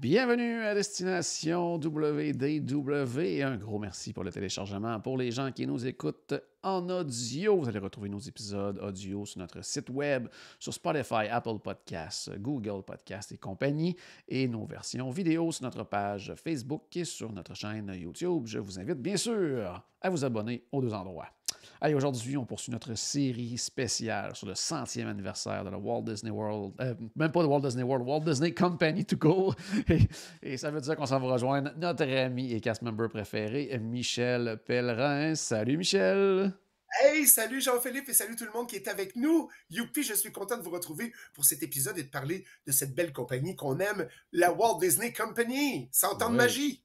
Bienvenue 0.00 0.64
à 0.64 0.74
Destination 0.74 1.76
WDW. 1.76 3.42
Un 3.44 3.56
gros 3.56 3.78
merci 3.78 4.12
pour 4.12 4.24
le 4.24 4.32
téléchargement. 4.32 4.98
Pour 4.98 5.16
les 5.16 5.30
gens 5.30 5.52
qui 5.52 5.68
nous 5.68 5.86
écoutent 5.86 6.34
en 6.64 6.90
audio, 6.90 7.56
vous 7.56 7.68
allez 7.68 7.78
retrouver 7.78 8.08
nos 8.08 8.18
épisodes 8.18 8.76
audio 8.82 9.24
sur 9.24 9.38
notre 9.38 9.64
site 9.64 9.90
web, 9.90 10.26
sur 10.58 10.74
Spotify, 10.74 11.28
Apple 11.30 11.60
Podcasts, 11.62 12.36
Google 12.40 12.82
Podcasts 12.82 13.30
et 13.30 13.38
compagnie, 13.38 13.94
et 14.26 14.48
nos 14.48 14.66
versions 14.66 15.10
vidéo 15.10 15.52
sur 15.52 15.62
notre 15.62 15.84
page 15.84 16.34
Facebook 16.42 16.96
et 16.96 17.04
sur 17.04 17.32
notre 17.32 17.54
chaîne 17.54 17.94
YouTube. 17.94 18.46
Je 18.46 18.58
vous 18.58 18.80
invite 18.80 19.00
bien 19.00 19.16
sûr 19.16 19.80
à 20.00 20.10
vous 20.10 20.24
abonner 20.24 20.64
aux 20.72 20.82
deux 20.82 20.92
endroits. 20.92 21.28
Aujourd'hui, 21.92 22.36
on 22.38 22.46
poursuit 22.46 22.72
notre 22.72 22.94
série 22.94 23.58
spéciale 23.58 24.34
sur 24.34 24.46
le 24.46 24.54
centième 24.54 25.06
anniversaire 25.06 25.64
de 25.64 25.70
la 25.70 25.76
Walt 25.76 26.02
Disney 26.02 26.30
World, 26.30 26.72
euh, 26.80 26.94
même 27.14 27.30
pas 27.30 27.42
de 27.42 27.46
Walt 27.46 27.60
Disney 27.60 27.82
World, 27.82 28.06
Walt 28.08 28.20
Disney 28.20 28.54
Company 28.54 29.04
to 29.04 29.16
go. 29.16 29.52
Et, 29.88 30.08
et 30.42 30.56
ça 30.56 30.70
veut 30.70 30.80
dire 30.80 30.96
qu'on 30.96 31.04
s'en 31.04 31.20
va 31.20 31.32
rejoindre 31.32 31.72
notre 31.76 32.04
ami 32.04 32.52
et 32.52 32.60
cast 32.60 32.80
member 32.80 33.10
préféré, 33.10 33.78
Michel 33.78 34.58
Pellerin. 34.64 35.34
Salut 35.34 35.76
Michel! 35.76 36.54
Hey, 37.02 37.26
salut 37.26 37.60
Jean-Philippe 37.60 38.08
et 38.08 38.14
salut 38.14 38.36
tout 38.36 38.44
le 38.44 38.52
monde 38.52 38.68
qui 38.68 38.76
est 38.76 38.88
avec 38.88 39.14
nous. 39.16 39.50
Youpi, 39.68 40.04
je 40.04 40.14
suis 40.14 40.32
content 40.32 40.56
de 40.56 40.62
vous 40.62 40.70
retrouver 40.70 41.12
pour 41.34 41.44
cet 41.44 41.62
épisode 41.62 41.98
et 41.98 42.04
de 42.04 42.08
parler 42.08 42.44
de 42.66 42.72
cette 42.72 42.94
belle 42.94 43.12
compagnie 43.12 43.56
qu'on 43.56 43.78
aime, 43.80 44.08
la 44.32 44.52
Walt 44.52 44.78
Disney 44.80 45.12
Company. 45.12 45.88
100 45.92 46.22
ans 46.22 46.30
de 46.30 46.36
magie. 46.36 46.84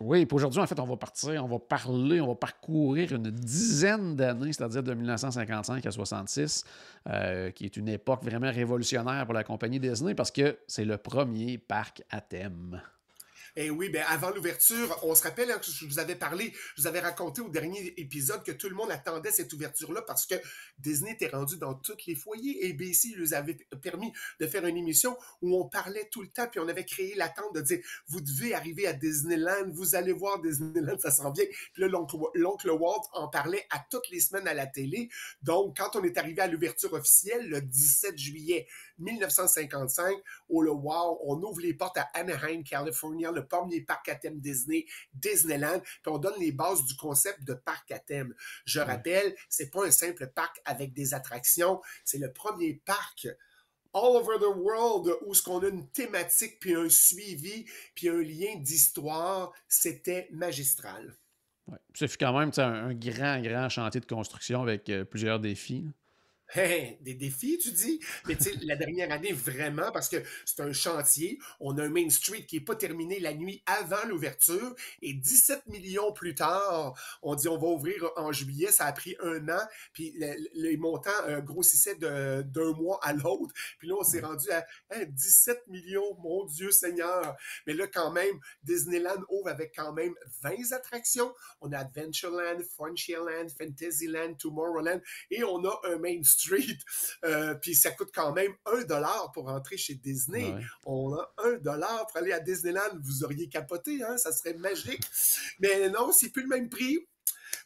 Oui, 0.00 0.26
aujourd'hui, 0.30 0.60
en 0.60 0.66
fait, 0.66 0.78
on 0.78 0.86
va 0.86 0.96
partir, 0.96 1.44
on 1.44 1.48
va 1.48 1.58
parler, 1.58 2.20
on 2.20 2.28
va 2.28 2.34
parcourir 2.34 3.12
une 3.12 3.30
dizaine 3.30 4.16
d'années, 4.16 4.52
c'est-à-dire 4.52 4.82
de 4.82 4.94
1955 4.94 5.84
à 5.86 5.90
66, 5.90 6.64
euh, 7.08 7.50
qui 7.50 7.64
est 7.64 7.76
une 7.76 7.88
époque 7.88 8.22
vraiment 8.22 8.50
révolutionnaire 8.50 9.24
pour 9.24 9.34
la 9.34 9.44
compagnie 9.44 9.80
Disney 9.80 10.14
parce 10.14 10.30
que 10.30 10.58
c'est 10.66 10.84
le 10.84 10.98
premier 10.98 11.58
parc 11.58 12.02
à 12.10 12.20
thème. 12.20 12.80
Et 13.56 13.70
oui, 13.70 13.88
ben 13.88 14.04
avant 14.08 14.30
l'ouverture, 14.30 14.98
on 15.02 15.14
se 15.14 15.22
rappelle 15.22 15.50
hein, 15.50 15.58
que 15.58 15.70
je 15.70 15.86
vous 15.86 15.98
avais 15.98 16.14
parlé, 16.14 16.52
je 16.76 16.82
vous 16.82 16.86
avais 16.86 17.00
raconté 17.00 17.40
au 17.40 17.48
dernier 17.48 17.94
épisode 17.96 18.44
que 18.44 18.52
tout 18.52 18.68
le 18.68 18.74
monde 18.74 18.90
attendait 18.90 19.30
cette 19.30 19.52
ouverture-là 19.52 20.02
parce 20.02 20.26
que 20.26 20.34
Disney 20.78 21.12
était 21.12 21.28
rendu 21.28 21.56
dans 21.56 21.74
tous 21.74 22.06
les 22.06 22.14
foyers. 22.14 22.70
ABC 22.70 23.14
nous 23.16 23.34
avait 23.34 23.58
permis 23.82 24.12
de 24.40 24.46
faire 24.46 24.64
une 24.66 24.76
émission 24.76 25.16
où 25.42 25.56
on 25.60 25.68
parlait 25.68 26.08
tout 26.10 26.22
le 26.22 26.28
temps, 26.28 26.46
puis 26.50 26.60
on 26.60 26.68
avait 26.68 26.84
créé 26.84 27.14
l'attente 27.14 27.54
de 27.54 27.60
dire 27.60 27.78
vous 28.06 28.20
devez 28.20 28.54
arriver 28.54 28.86
à 28.86 28.92
Disneyland, 28.92 29.70
vous 29.72 29.94
allez 29.94 30.12
voir 30.12 30.40
Disneyland, 30.40 30.98
ça 30.98 31.10
s'en 31.10 31.32
vient. 31.32 31.46
Puis 31.72 31.82
là, 31.82 31.88
l'oncle 31.88 32.70
Walt 32.70 33.02
en 33.12 33.28
parlait 33.28 33.66
à 33.70 33.84
toutes 33.90 34.08
les 34.10 34.20
semaines 34.20 34.48
à 34.48 34.54
la 34.54 34.66
télé. 34.66 35.08
Donc, 35.42 35.76
quand 35.76 35.96
on 35.96 36.04
est 36.04 36.18
arrivé 36.18 36.42
à 36.42 36.46
l'ouverture 36.46 36.92
officielle 36.92 37.48
le 37.48 37.60
17 37.60 38.16
juillet 38.16 38.66
1955, 38.98 40.16
au 40.48 40.62
le 40.62 40.70
Wow, 40.70 41.20
on 41.24 41.42
ouvre 41.42 41.60
les 41.60 41.74
portes 41.74 41.98
à 41.98 42.08
Anaheim, 42.14 42.62
California, 42.62 43.30
le 43.30 43.46
premier 43.46 43.80
parc 43.80 44.08
à 44.08 44.14
thème 44.14 44.40
Disney, 44.40 44.86
Disneyland, 45.12 45.80
puis 45.80 46.12
on 46.12 46.18
donne 46.18 46.38
les 46.38 46.52
bases 46.52 46.84
du 46.84 46.96
concept 46.96 47.44
de 47.44 47.54
parc 47.54 47.90
à 47.90 47.98
thème. 47.98 48.34
Je 48.64 48.80
rappelle, 48.80 49.34
c'est 49.48 49.70
pas 49.70 49.86
un 49.86 49.90
simple 49.90 50.26
parc 50.28 50.60
avec 50.64 50.92
des 50.92 51.14
attractions, 51.14 51.80
c'est 52.04 52.18
le 52.18 52.32
premier 52.32 52.80
parc 52.84 53.28
all 53.94 54.16
over 54.16 54.38
the 54.38 54.56
world 54.56 55.10
où 55.26 55.34
ce 55.34 55.42
qu'on 55.42 55.60
a 55.60 55.68
une 55.68 55.88
thématique 55.88 56.58
puis 56.60 56.74
un 56.74 56.88
suivi 56.88 57.64
puis 57.94 58.08
un 58.08 58.20
lien 58.20 58.56
d'histoire, 58.56 59.52
c'était 59.66 60.28
magistral. 60.30 61.14
Ouais. 61.66 61.78
Ça 61.94 62.08
fut 62.08 62.18
quand 62.18 62.38
même 62.38 62.50
un, 62.56 62.88
un 62.88 62.94
grand, 62.94 63.40
grand 63.40 63.68
chantier 63.68 64.00
de 64.00 64.06
construction 64.06 64.62
avec 64.62 64.88
euh, 64.88 65.04
plusieurs 65.04 65.40
défis. 65.40 65.82
là. 65.82 65.90
Hein, 66.56 66.92
des 67.02 67.12
défis, 67.14 67.58
tu 67.58 67.70
dis? 67.72 68.00
Mais 68.26 68.34
tu 68.34 68.44
sais, 68.44 68.52
la 68.62 68.74
dernière 68.76 69.12
année, 69.12 69.32
vraiment, 69.32 69.92
parce 69.92 70.08
que 70.08 70.16
c'est 70.46 70.60
un 70.60 70.72
chantier. 70.72 71.38
On 71.60 71.76
a 71.76 71.84
un 71.84 71.90
Main 71.90 72.08
Street 72.08 72.46
qui 72.46 72.56
n'est 72.56 72.64
pas 72.64 72.74
terminé 72.74 73.20
la 73.20 73.34
nuit 73.34 73.62
avant 73.66 74.02
l'ouverture. 74.08 74.74
Et 75.02 75.12
17 75.12 75.66
millions 75.66 76.10
plus 76.12 76.34
tard, 76.34 76.94
on 77.22 77.34
dit 77.34 77.48
on 77.48 77.58
va 77.58 77.66
ouvrir 77.68 78.10
en 78.16 78.32
juillet. 78.32 78.72
Ça 78.72 78.86
a 78.86 78.92
pris 78.92 79.14
un 79.20 79.46
an. 79.50 79.60
Puis 79.92 80.12
le- 80.18 80.26
le- 80.38 80.48
les 80.54 80.76
montants 80.78 81.10
euh, 81.26 81.40
grossissaient 81.40 81.96
d'un 81.96 82.72
mois 82.72 82.98
à 83.02 83.12
l'autre. 83.12 83.52
Puis 83.78 83.88
là, 83.88 83.94
on 83.98 84.04
s'est 84.04 84.20
rendu 84.20 84.50
à 84.50 84.66
hein, 84.90 85.04
17 85.08 85.66
millions, 85.68 86.16
mon 86.22 86.44
Dieu 86.46 86.70
Seigneur. 86.70 87.36
Mais 87.66 87.74
là, 87.74 87.86
quand 87.86 88.10
même, 88.10 88.38
Disneyland 88.62 89.22
ouvre 89.30 89.48
avec 89.48 89.74
quand 89.76 89.92
même 89.92 90.14
20 90.42 90.72
attractions. 90.72 91.34
On 91.60 91.72
a 91.72 91.78
Adventureland, 91.78 92.60
Frontierland, 92.74 93.48
Fantasyland, 93.50 94.34
Tomorrowland. 94.38 95.00
Et 95.30 95.44
on 95.44 95.64
a 95.64 95.80
un 95.84 95.98
Main 95.98 96.22
Street. 96.22 96.37
Euh, 97.24 97.54
puis 97.54 97.74
ça 97.74 97.90
coûte 97.90 98.10
quand 98.14 98.32
même 98.32 98.52
un 98.66 98.82
dollar 98.84 99.30
pour 99.32 99.48
entrer 99.48 99.76
chez 99.76 99.94
Disney. 99.94 100.52
Ouais. 100.52 100.62
On 100.86 101.14
a 101.14 101.34
un 101.38 101.54
dollar 101.58 102.06
pour 102.06 102.16
aller 102.18 102.32
à 102.32 102.40
Disneyland. 102.40 102.98
Vous 103.02 103.24
auriez 103.24 103.48
capoté, 103.48 104.02
hein? 104.02 104.16
Ça 104.16 104.32
serait 104.32 104.54
magique. 104.54 105.02
Mais 105.60 105.88
non, 105.88 106.12
c'est 106.12 106.30
plus 106.30 106.42
le 106.42 106.48
même 106.48 106.68
prix. 106.68 107.06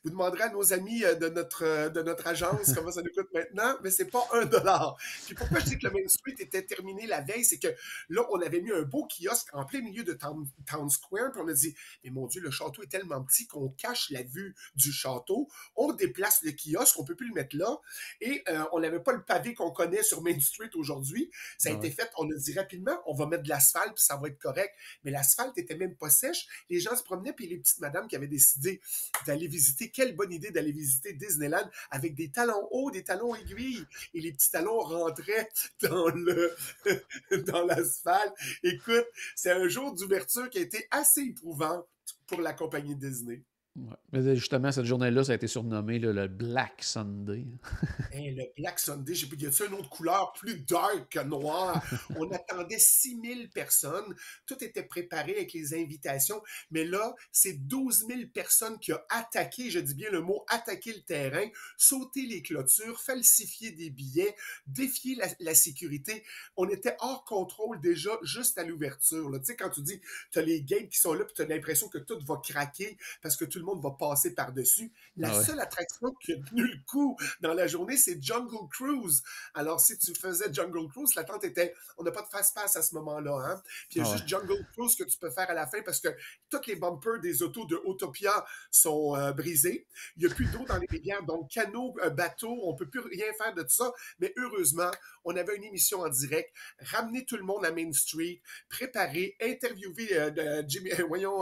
Vous 0.04 0.10
demanderez 0.10 0.44
à 0.44 0.48
nos 0.50 0.72
amis 0.72 1.04
euh, 1.04 1.15
de 1.15 1.28
notre, 1.28 1.65
euh, 1.65 1.88
de 1.88 2.03
notre 2.03 2.26
agence 2.26 2.72
comment 2.75 2.91
ça 2.91 3.03
nous 3.03 3.10
coûte 3.12 3.28
maintenant, 3.32 3.76
mais 3.82 3.91
c'est 3.91 4.10
pas 4.10 4.26
un 4.32 4.44
dollar. 4.44 4.97
Puis 5.26 5.34
pourquoi 5.34 5.60
je 5.60 5.66
dis 5.66 5.78
que 5.78 5.87
le 5.87 5.93
Main 5.93 6.09
Street 6.09 6.34
était 6.38 6.62
terminé 6.62 7.06
la 7.06 7.20
veille, 7.20 7.44
c'est 7.44 7.59
que 7.59 7.69
là, 8.09 8.26
on 8.31 8.41
avait 8.41 8.60
mis 8.60 8.72
un 8.72 8.82
beau 8.82 9.06
kiosque 9.06 9.48
en 9.53 9.65
plein 9.65 9.81
milieu 9.82 10.04
de 10.04 10.12
Town, 10.12 10.47
Town 10.70 10.88
Square, 10.88 11.32
puis 11.32 11.41
on 11.44 11.48
a 11.48 11.53
dit, 11.53 11.75
mais 12.04 12.10
mon 12.10 12.26
Dieu, 12.26 12.41
le 12.41 12.50
château 12.50 12.82
est 12.82 12.88
tellement 12.88 13.22
petit 13.22 13.47
qu'on 13.47 13.69
cache 13.70 14.10
la 14.10 14.22
vue 14.22 14.54
du 14.75 14.93
château. 14.93 15.48
On 15.76 15.93
déplace 15.93 16.43
le 16.43 16.53
kiosque, 16.53 16.99
on 16.99 17.04
peut 17.04 17.14
plus 17.16 17.28
le 17.28 17.34
mettre 17.34 17.56
là, 17.56 17.78
et 18.20 18.43
euh, 18.49 18.64
on 18.72 18.81
n'avait 18.81 19.00
pas 19.00 19.12
le 19.12 19.22
pavé 19.22 19.54
qu'on 19.54 19.70
connaît 19.70 20.03
sur 20.03 20.22
Main 20.22 20.38
Street 20.41 20.70
aujourd'hui. 20.75 21.31
Ça 21.59 21.69
a 21.69 21.72
Ouais. 21.72 21.78
été 21.78 21.91
fait, 21.91 22.10
on 22.19 22.31
a 22.31 22.34
dit 22.34 22.53
rapidement, 22.59 23.00
on 23.06 23.14
va 23.14 23.26
mettre 23.26 23.44
de 23.44 23.49
l'asphalte, 23.49 23.94
puis 23.94 24.04
ça 24.04 24.16
va 24.16 24.28
être 24.28 24.38
correct. 24.38 24.75
Mais 25.04 25.10
l'asphalte 25.10 25.56
était 25.56 25.76
même 25.76 25.97
pas 25.97 26.10
sèche. 26.10 26.47
Les 26.69 26.81
gens 26.81 26.94
se 26.97 27.03
promenaient, 27.03 27.32
puis 27.32 27.47
les 27.47 27.56
petites 27.59 27.78
madames 27.81 28.06
qui 28.09 28.16
avaient 28.16 28.26
décidé 28.28 28.81
d'aller 29.26 29.47
visiter, 29.49 29.72
quelle 29.93 30.15
bonne 30.15 30.33
idée 30.33 30.50
d'aller 30.50 30.72
visiter 30.72 31.12
Disneyland 31.12 31.69
avec 31.91 32.15
des 32.15 32.31
talons 32.31 32.69
hauts, 32.71 32.91
des 32.91 33.05
talons 33.05 33.34
aiguilles. 33.34 33.84
Et 34.15 34.21
les 34.21 34.33
petits 34.33 34.50
talons 34.50 34.81
rentraient 34.81 35.49
dans 35.83 36.09
le 36.09 36.55
dans 37.47 37.65
l'asphalte. 37.65 38.34
Écoute, 38.62 39.06
c'est 39.34 39.53
un 39.53 39.69
jour 39.69 39.94
d'ouverture 39.94 40.49
qui 40.50 40.59
a 40.59 40.62
été 40.62 40.87
assez 40.91 41.22
éprouvant 41.22 41.87
pour 42.27 42.41
la 42.41 42.53
compagnie 42.53 42.97
Disney. 42.97 43.43
Ouais. 43.75 43.97
Mais 44.12 44.37
justement, 44.37 44.71
cette 44.71 44.84
journée-là, 44.84 45.25
ça 45.25 45.33
a 45.33 45.34
été 45.34 45.47
surnommé 45.47 45.99
là, 45.99 46.12
le 46.12 46.28
Black 46.28 46.83
Sunday. 46.83 47.47
Hey, 48.12 48.34
le 48.34 48.44
Black 48.59 48.78
Sunday, 48.78 49.15
j'ai 49.15 49.27
y 49.27 49.47
a 49.47 49.66
une 49.66 49.72
autre 49.72 49.88
couleur 49.88 50.34
plus 50.34 50.60
dark 50.60 51.09
que 51.10 51.21
noir? 51.21 51.82
On 52.16 52.31
attendait 52.32 52.78
6000 52.78 53.49
personnes. 53.49 54.15
Tout 54.44 54.62
était 54.62 54.82
préparé 54.82 55.37
avec 55.37 55.55
les 55.55 55.72
invitations. 55.72 56.43
Mais 56.71 56.84
là, 56.84 57.15
c'est 57.31 57.55
12 57.66 58.09
000 58.09 58.21
personnes 58.34 58.78
qui 58.78 58.93
ont 58.93 59.00
attaqué, 59.09 59.71
je 59.71 59.78
dis 59.78 59.94
bien 59.94 60.11
le 60.11 60.21
mot, 60.21 60.44
attaqué 60.49 60.93
le 60.93 61.00
terrain, 61.00 61.49
sauté 61.78 62.27
les 62.27 62.43
clôtures, 62.43 63.00
falsifié 63.00 63.71
des 63.71 63.88
billets, 63.88 64.37
défié 64.67 65.14
la, 65.14 65.29
la 65.41 65.55
sécurité. 65.55 66.23
On 66.56 66.69
était 66.69 66.96
hors 67.00 67.25
contrôle 67.25 67.81
déjà 67.81 68.11
juste 68.23 68.58
à 68.58 68.64
l'ouverture. 68.64 69.31
Tu 69.38 69.44
sais, 69.44 69.56
quand 69.56 69.70
tu 69.70 69.81
dis, 69.81 70.02
tu 70.31 70.38
as 70.38 70.43
les 70.43 70.62
gates 70.62 70.91
qui 70.91 70.99
sont 70.99 71.14
là, 71.14 71.25
puis 71.25 71.32
tu 71.35 71.41
as 71.41 71.46
l'impression 71.46 71.88
que 71.88 71.96
tout 71.96 72.19
va 72.26 72.37
craquer 72.44 72.99
parce 73.23 73.37
que 73.37 73.46
tout 73.46 73.62
le 73.62 73.67
monde 73.67 73.82
va 73.82 73.93
passer 73.93 74.35
par-dessus. 74.35 74.93
La 75.17 75.31
Ah 75.31 75.38
ouais. 75.38 75.44
seule 75.44 75.61
attraction 75.61 76.12
qui 76.20 76.32
a 76.32 76.37
tenu 76.37 76.67
le 76.67 76.79
coup 76.87 77.17
dans 77.41 77.55
la 77.55 77.67
journée, 77.67 77.97
c'est 77.97 78.23
Jungle 78.23 78.69
Cruise. 78.70 79.23
Alors, 79.55 79.81
si 79.81 79.97
tu 79.99 80.14
faisais 80.14 80.53
Jungle 80.53 80.88
Cruise, 80.88 81.14
l'attente 81.14 81.44
était, 81.44 81.75
on 81.97 82.03
n'a 82.03 82.11
pas 82.11 82.23
de 82.23 82.29
fast-pass 82.29 82.76
à 82.76 82.82
ce 82.82 82.94
moment-là, 82.97 83.32
hein. 83.47 83.62
Puis 83.88 83.99
il 83.99 83.99
y 83.99 84.00
a 84.00 84.09
Ah 84.09 84.17
juste 84.17 84.29
Jungle 84.29 84.67
Cruise 84.73 84.97
que 84.97 85.05
tu 85.05 85.17
peux 85.19 85.31
faire 85.31 85.49
à 85.49 85.55
la 85.55 85.67
fin 85.67 85.81
parce 85.82 86.00
que 86.00 86.09
toutes 86.50 86.67
les 86.67 86.76
bumpers 86.76 87.20
des 87.20 87.43
autos 87.43 87.64
de 87.67 87.76
Autopia 87.76 88.44
sont 88.70 89.17
euh, 89.17 89.32
brisés. 89.32 89.87
Il 90.17 90.26
n'y 90.26 90.32
a 90.32 90.35
plus 90.35 90.47
d'eau 90.47 90.65
dans 90.67 90.79
les 90.79 90.87
rivières, 90.91 91.23
donc 91.23 91.50
canot, 91.50 91.94
euh, 92.03 92.11
bateau, 92.11 92.58
on 92.65 92.75
peut 92.75 92.88
plus 92.88 93.00
rien 93.00 93.32
faire 93.38 93.55
de 93.55 93.62
tout 93.62 93.69
ça. 93.70 93.93
Mais 94.19 94.32
heureusement, 94.37 94.91
on 95.25 95.37
avait 95.37 95.56
une 95.56 95.65
émission 95.65 96.00
en 96.00 96.08
direct, 96.08 96.53
ramener 96.81 97.25
tout 97.25 97.37
le 97.37 97.44
monde 97.44 97.65
à 97.65 97.70
Main 97.70 97.93
Street, 97.93 98.41
préparer, 98.69 99.37
interviewer 99.41 100.08
euh, 100.12 100.62
Jimmy, 100.67 100.93
euh, 100.93 101.05
voyons, 101.06 101.41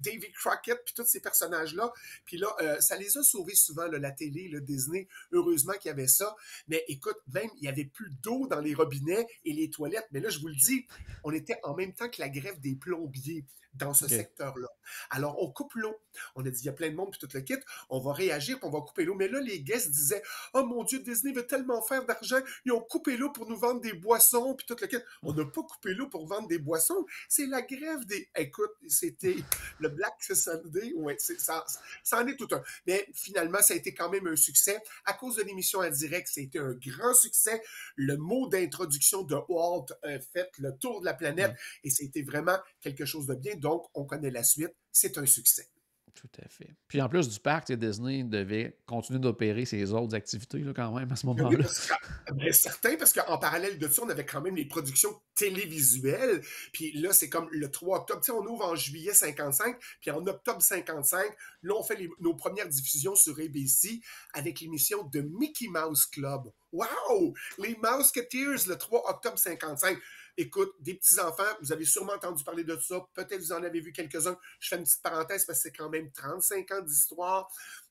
Davy 0.00 0.30
Crockett 0.32 0.82
puis 0.84 0.94
tous 0.94 1.06
ces 1.06 1.20
personnages 1.20 1.61
personnages-là. 1.62 1.92
Puis 2.24 2.38
là, 2.38 2.48
euh, 2.60 2.80
ça 2.80 2.96
les 2.96 3.16
a 3.16 3.22
sauvés 3.22 3.54
souvent, 3.54 3.86
là, 3.86 3.98
la 3.98 4.10
télé, 4.10 4.48
le 4.48 4.60
Disney. 4.60 5.08
Heureusement 5.32 5.74
qu'il 5.74 5.88
y 5.88 5.92
avait 5.92 6.08
ça. 6.08 6.34
Mais 6.68 6.84
écoute, 6.88 7.16
même, 7.32 7.48
il 7.56 7.62
n'y 7.62 7.68
avait 7.68 7.84
plus 7.84 8.10
d'eau 8.22 8.46
dans 8.48 8.60
les 8.60 8.74
robinets 8.74 9.26
et 9.44 9.52
les 9.52 9.70
toilettes. 9.70 10.08
Mais 10.12 10.20
là, 10.20 10.28
je 10.28 10.40
vous 10.40 10.48
le 10.48 10.54
dis, 10.54 10.86
on 11.24 11.32
était 11.32 11.58
en 11.62 11.74
même 11.74 11.92
temps 11.92 12.08
que 12.08 12.20
la 12.20 12.28
grève 12.28 12.60
des 12.60 12.74
plombiers 12.74 13.44
dans 13.74 13.94
ce 13.94 14.06
secteur-là. 14.06 14.68
Alors, 15.10 15.42
on 15.42 15.50
coupe 15.50 15.74
l'eau. 15.74 15.96
On 16.34 16.44
a 16.44 16.50
dit, 16.50 16.60
il 16.62 16.66
y 16.66 16.68
a 16.68 16.72
plein 16.72 16.90
de 16.90 16.94
monde, 16.94 17.10
puis 17.10 17.18
tout 17.18 17.28
le 17.32 17.40
kit. 17.40 17.56
On 17.88 17.98
va 17.98 18.12
réagir, 18.12 18.58
puis 18.58 18.68
on 18.68 18.70
va 18.70 18.80
couper 18.80 19.04
l'eau. 19.04 19.14
Mais 19.14 19.28
là, 19.28 19.40
les 19.40 19.62
guests 19.62 19.90
disaient, 19.90 20.22
oh 20.52 20.64
mon 20.64 20.84
Dieu, 20.84 21.00
Disney 21.00 21.32
veut 21.32 21.46
tellement 21.46 21.80
faire 21.80 22.04
d'argent. 22.04 22.40
Ils 22.66 22.72
ont 22.72 22.80
coupé 22.80 23.16
l'eau 23.16 23.30
pour 23.30 23.48
nous 23.48 23.56
vendre 23.56 23.80
des 23.80 23.94
boissons, 23.94 24.54
puis 24.54 24.66
tout 24.66 24.76
le 24.78 24.86
kit. 24.86 24.98
On 25.22 25.32
n'a 25.32 25.44
pas 25.46 25.62
coupé 25.62 25.94
l'eau 25.94 26.08
pour 26.08 26.26
vendre 26.26 26.48
des 26.48 26.58
boissons. 26.58 27.06
C'est 27.28 27.46
la 27.46 27.62
grève 27.62 28.04
des. 28.04 28.28
Écoute, 28.36 28.72
c'était 28.88 29.36
le 29.78 29.88
Black 29.88 30.14
Sunday. 30.20 30.92
Ouais, 30.96 31.16
ça, 31.18 31.64
ça 32.02 32.22
en 32.22 32.26
est 32.26 32.36
tout 32.36 32.48
un. 32.52 32.62
Mais 32.86 33.08
finalement, 33.14 33.62
ça 33.62 33.74
a 33.74 33.76
été 33.76 33.94
quand 33.94 34.10
même 34.10 34.26
un 34.26 34.36
succès. 34.36 34.78
À 35.06 35.14
cause 35.14 35.36
de 35.36 35.42
l'émission 35.42 35.80
en 35.80 35.88
direct, 35.88 36.28
été 36.42 36.58
un 36.58 36.72
grand 36.72 37.14
succès. 37.14 37.62
Le 37.96 38.16
mot 38.16 38.48
d'introduction 38.48 39.22
de 39.22 39.36
Walt 39.48 39.86
a 40.02 40.18
fait 40.18 40.50
le 40.58 40.76
tour 40.76 41.00
de 41.00 41.06
la 41.06 41.14
planète 41.14 41.54
et 41.84 41.90
c'était 41.90 42.22
vraiment 42.22 42.58
quelque 42.80 43.04
chose 43.04 43.26
de 43.26 43.34
bien. 43.34 43.54
Donc, 43.62 43.86
on 43.94 44.04
connaît 44.04 44.30
la 44.30 44.42
suite. 44.42 44.74
C'est 44.90 45.16
un 45.18 45.24
succès. 45.24 45.70
Tout 46.14 46.28
à 46.44 46.48
fait. 46.48 46.68
Puis 46.88 47.00
en 47.00 47.08
plus 47.08 47.28
du 47.28 47.40
parc, 47.40 47.72
Disney 47.72 48.22
devait 48.22 48.76
continuer 48.86 49.18
d'opérer 49.18 49.64
ses 49.64 49.92
autres 49.92 50.14
activités 50.14 50.58
là, 50.58 50.72
quand 50.74 50.92
même 50.92 51.10
à 51.10 51.16
ce 51.16 51.24
moment-là. 51.26 51.66
Bien 52.34 52.52
certain, 52.52 52.96
parce 52.96 53.14
qu'en 53.14 53.38
parallèle 53.38 53.78
de 53.78 53.88
ça, 53.88 54.02
on 54.02 54.08
avait 54.10 54.26
quand 54.26 54.42
même 54.42 54.54
les 54.54 54.66
productions 54.66 55.18
télévisuelles. 55.34 56.42
Puis 56.72 56.92
là, 56.92 57.12
c'est 57.12 57.30
comme 57.30 57.48
le 57.50 57.70
3 57.70 58.00
octobre. 58.00 58.20
Tu 58.20 58.26
sais, 58.26 58.32
on 58.32 58.44
ouvre 58.44 58.66
en 58.66 58.76
juillet 58.76 59.14
55, 59.14 59.76
puis 60.00 60.10
en 60.10 60.26
octobre 60.26 60.60
55, 60.60 61.24
là, 61.62 61.74
on 61.78 61.82
fait 61.82 61.98
nos 62.20 62.34
premières 62.34 62.68
diffusions 62.68 63.14
sur 63.14 63.38
ABC 63.38 64.00
avec 64.34 64.60
l'émission 64.60 65.04
de 65.04 65.22
Mickey 65.22 65.68
Mouse 65.68 66.04
Club. 66.06 66.42
Wow! 66.72 67.34
Les 67.58 67.76
Mouseketeers, 67.82 68.66
le 68.68 68.76
3 68.76 69.10
octobre 69.10 69.38
55. 69.38 69.96
Écoute, 70.36 70.74
des 70.80 70.94
petits-enfants, 70.94 71.56
vous 71.60 71.72
avez 71.72 71.84
sûrement 71.84 72.14
entendu 72.14 72.42
parler 72.42 72.64
de 72.64 72.78
ça. 72.78 73.06
Peut-être 73.14 73.40
vous 73.40 73.52
en 73.52 73.62
avez 73.62 73.80
vu 73.80 73.92
quelques-uns. 73.92 74.38
Je 74.60 74.68
fais 74.68 74.76
une 74.76 74.84
petite 74.84 75.02
parenthèse 75.02 75.44
parce 75.44 75.58
que 75.58 75.62
c'est 75.64 75.76
quand 75.76 75.90
même 75.90 76.10
35 76.10 76.70
ans 76.72 76.80
d'histoire. 76.80 77.50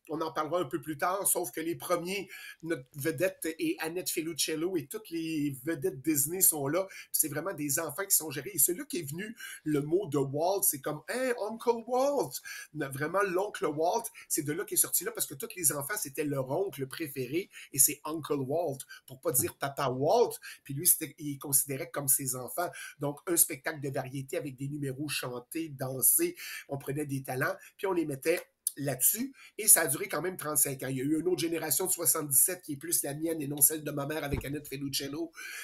On 0.10 0.20
en 0.22 0.32
parlera 0.32 0.60
un 0.60 0.66
peu 0.66 0.82
plus 0.82 0.98
tard, 0.98 1.26
sauf 1.28 1.52
que 1.52 1.62
les 1.62 1.76
premiers, 1.76 2.30
notre 2.64 2.86
vedette 2.96 3.56
est 3.60 3.78
Annette 3.80 4.10
Felucello 4.10 4.76
et 4.76 4.88
toutes 4.88 5.10
les 5.10 5.56
vedettes 5.64 6.02
Disney 6.02 6.42
sont 6.42 6.68
là. 6.68 6.88
C'est 7.12 7.30
vraiment 7.30 7.54
des 7.54 7.80
enfants 7.80 8.04
qui 8.04 8.16
sont 8.16 8.32
gérés. 8.32 8.52
Et 8.54 8.60
c'est 8.60 8.74
là 8.74 8.84
qu'est 8.86 9.04
venu 9.04 9.36
le 9.64 9.82
mot 9.82 10.08
de 10.08 10.18
Walt. 10.18 10.64
C'est 10.64 10.82
comme, 10.82 11.02
hey, 11.08 11.34
Uncle 11.50 11.84
Walt? 11.88 12.32
Vraiment, 12.74 13.22
l'oncle 13.22 13.66
Walt. 13.66 14.04
C'est 14.28 14.44
de 14.44 14.54
là 14.54 14.66
qu'est 14.66 14.76
sorti 14.76 15.04
là 15.04 15.12
parce 15.12 15.28
que 15.28 15.36
tous 15.36 15.56
les 15.56 15.72
enfants, 15.72 15.94
c'était 15.98 16.24
leur 16.24 16.50
oncle 16.50 16.86
préféré 16.88 17.50
et 17.72 17.80
c'est 17.80 18.02
Uncle 18.04 18.40
Walt 18.40 18.80
pour 19.06 19.20
pas 19.22 19.32
dire 19.32 19.56
Papa 19.56 19.90
Walt. 19.90 20.34
Puis 20.64 20.74
lui, 20.74 20.90
il 21.20 21.38
considérait 21.38 21.90
comme 21.90 22.08
ses 22.08 22.36
enfants. 22.36 22.70
Donc, 23.00 23.20
un 23.28 23.38
spectacle 23.38 23.82
de 23.82 23.90
variété 23.90 24.38
avec 24.38 24.56
des 24.56 24.68
numéros 24.68 25.08
chantés, 25.08 25.70
dansés. 25.70 26.36
On 26.68 26.78
prenait 26.78 27.06
des 27.06 27.24
talents, 27.24 27.56
puis 27.78 27.88
on 27.88 27.94
les 27.94 28.06
mettait 28.06 28.42
là-dessus. 28.78 29.34
Et 29.58 29.68
ça 29.68 29.82
a 29.82 29.88
duré 29.88 30.08
quand 30.08 30.22
même 30.22 30.38
35 30.38 30.84
ans. 30.84 30.88
Il 30.88 30.98
y 30.98 31.02
a 31.02 31.04
eu 31.04 31.20
une 31.20 31.28
autre 31.28 31.42
génération 31.42 31.86
de 31.86 31.92
77 31.92 32.62
qui 32.62 32.74
est 32.74 32.78
plus 32.78 33.04
la 33.04 33.14
mienne 33.14 33.42
et 33.42 33.48
non 33.48 33.62
celle 33.62 33.84
de 33.84 33.92
ma 33.92 34.06
mère 34.06 34.24
avec 34.24 34.44
Annette. 34.46 34.68
Mais 34.72 34.80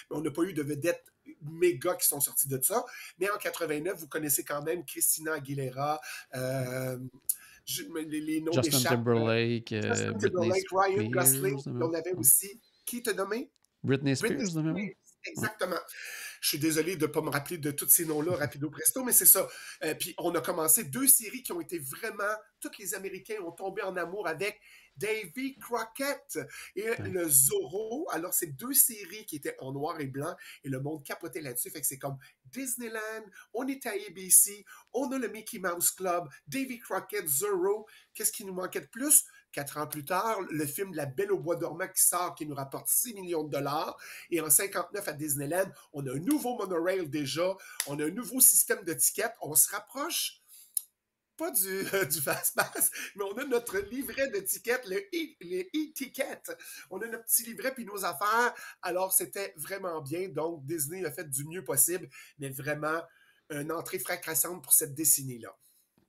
on 0.10 0.22
n'a 0.22 0.32
pas 0.32 0.44
eu 0.44 0.54
de 0.54 0.64
vedettes 0.64 1.06
méga 1.42 1.96
qui 1.96 2.08
sont 2.08 2.20
sorties 2.20 2.48
de 2.48 2.60
ça. 2.62 2.84
Mais 3.20 3.30
en 3.30 3.38
89, 3.38 4.00
vous 4.00 4.08
connaissez 4.08 4.44
quand 4.44 4.62
même 4.64 4.86
Christina 4.86 5.34
Aguilera, 5.34 6.00
euh, 6.36 6.98
les, 8.08 8.42
noms 8.42 8.52
Justin 8.54 8.96
Timberlake, 8.96 9.72
euh, 9.74 9.82
Justin 9.82 10.14
Timberlake, 10.14 10.66
Ryan 10.72 11.10
Gosling. 11.10 11.62
On 11.66 11.94
avait 11.94 12.14
aussi, 12.14 12.62
qui 12.86 13.04
t'a 13.04 13.14
nommé? 13.14 13.52
Britney 13.84 14.16
Spears, 14.16 14.32
Britney 14.32 14.50
Spears. 14.50 14.76
Exactement. 15.26 15.80
Je 16.42 16.50
suis 16.50 16.60
désolé 16.60 16.96
de 16.96 17.08
ne 17.08 17.12
pas 17.12 17.22
me 17.22 17.30
rappeler 17.30 17.58
de 17.58 17.72
tous 17.72 17.90
ces 17.90 18.06
noms-là 18.06 18.36
rapido 18.36 18.70
presto, 18.70 19.04
mais 19.04 19.12
c'est 19.12 19.26
ça. 19.26 19.48
Euh, 19.84 19.94
puis 19.96 20.14
on 20.18 20.34
a 20.36 20.42
commencé 20.42 20.84
deux 20.84 21.08
séries 21.08 21.44
qui 21.44 21.52
ont 21.52 21.62
été 21.62 21.80
vraiment. 21.80 22.24
Tous 22.60 22.72
les 22.80 22.96
Américains 22.96 23.42
ont 23.46 23.52
tombé 23.52 23.82
en 23.84 23.96
amour 23.96 24.28
avec 24.28 24.60
Davy 24.98 25.58
Crockett 25.58 26.40
et 26.76 26.90
le 27.00 27.28
Zorro. 27.30 28.08
Alors, 28.12 28.34
c'est 28.34 28.56
deux 28.56 28.74
séries 28.74 29.26
qui 29.26 29.36
étaient 29.36 29.56
en 29.60 29.72
noir 29.72 30.00
et 30.00 30.08
blanc 30.08 30.36
et 30.64 30.70
le 30.70 30.80
monde 30.80 31.04
capotait 31.04 31.42
là-dessus. 31.42 31.70
Fait 31.70 31.82
que 31.82 31.88
c'est 31.88 32.00
comme 32.00 32.18
Disneyland, 32.52 33.26
on 33.54 33.68
est 33.68 33.86
à 33.86 33.92
ABC, 33.92 34.66
on 34.94 35.12
a 35.12 35.18
le 35.18 35.28
Mickey 35.28 35.60
Mouse 35.60 35.92
Club, 35.92 36.28
Davy 36.48 36.80
Crockett, 36.80 37.28
Zorro. 37.28 37.88
Qu'est-ce 38.14 38.32
qui 38.32 38.46
nous 38.46 38.54
manquait 38.54 38.82
de 38.82 38.88
plus? 38.88 39.26
Quatre 39.52 39.78
ans 39.78 39.88
plus 39.88 40.06
tard, 40.06 40.40
le 40.50 40.66
film 40.66 40.94
La 40.94 41.06
Belle 41.06 41.32
au 41.32 41.40
bois 41.40 41.56
dormant 41.56 41.88
qui 41.88 42.02
sort, 42.02 42.36
qui 42.36 42.46
nous 42.46 42.56
rapporte 42.56 42.90
6 42.90 43.14
millions 43.14 43.44
de 43.44 43.50
dollars. 43.50 43.98
Et 44.30 44.42
en 44.42 44.50
59 44.50 45.08
à 45.08 45.14
Disneyland, 45.14 45.72
on 45.94 46.06
a 46.06 46.12
un 46.12 46.20
nouveau 46.20 46.58
monorail 46.58 47.08
déjà, 47.08 47.56
on 47.88 48.00
a 48.00 48.06
un 48.06 48.12
nouveau 48.12 48.40
système 48.40 48.84
de. 48.84 48.96
On 49.42 49.56
se 49.56 49.72
rapproche 49.72 50.42
pas 51.38 51.52
du, 51.52 51.84
du 52.10 52.22
fast-pass, 52.22 52.92
mais 53.16 53.24
on 53.24 53.38
a 53.38 53.46
notre 53.46 53.78
livret 53.80 54.30
de 54.30 54.40
tickets, 54.40 54.86
le 54.88 54.98
e-ticket. 55.14 56.42
on 56.90 57.00
a 57.02 57.08
notre 57.08 57.26
petit 57.26 57.44
livret 57.44 57.74
puis 57.74 57.86
nos 57.86 58.04
affaires. 58.04 58.54
Alors, 58.82 59.14
c'était 59.14 59.54
vraiment 59.56 60.02
bien. 60.02 60.30
Donc, 60.30 60.66
Disney 60.66 61.06
a 61.06 61.12
fait 61.12 61.30
du 61.30 61.46
mieux 61.46 61.64
possible, 61.64 62.10
mais 62.40 62.50
vraiment 62.50 63.02
une 63.50 63.72
entrée 63.72 64.00
fracassante 64.00 64.64
pour 64.64 64.74
cette 64.74 64.94
décennie-là. 64.94 65.56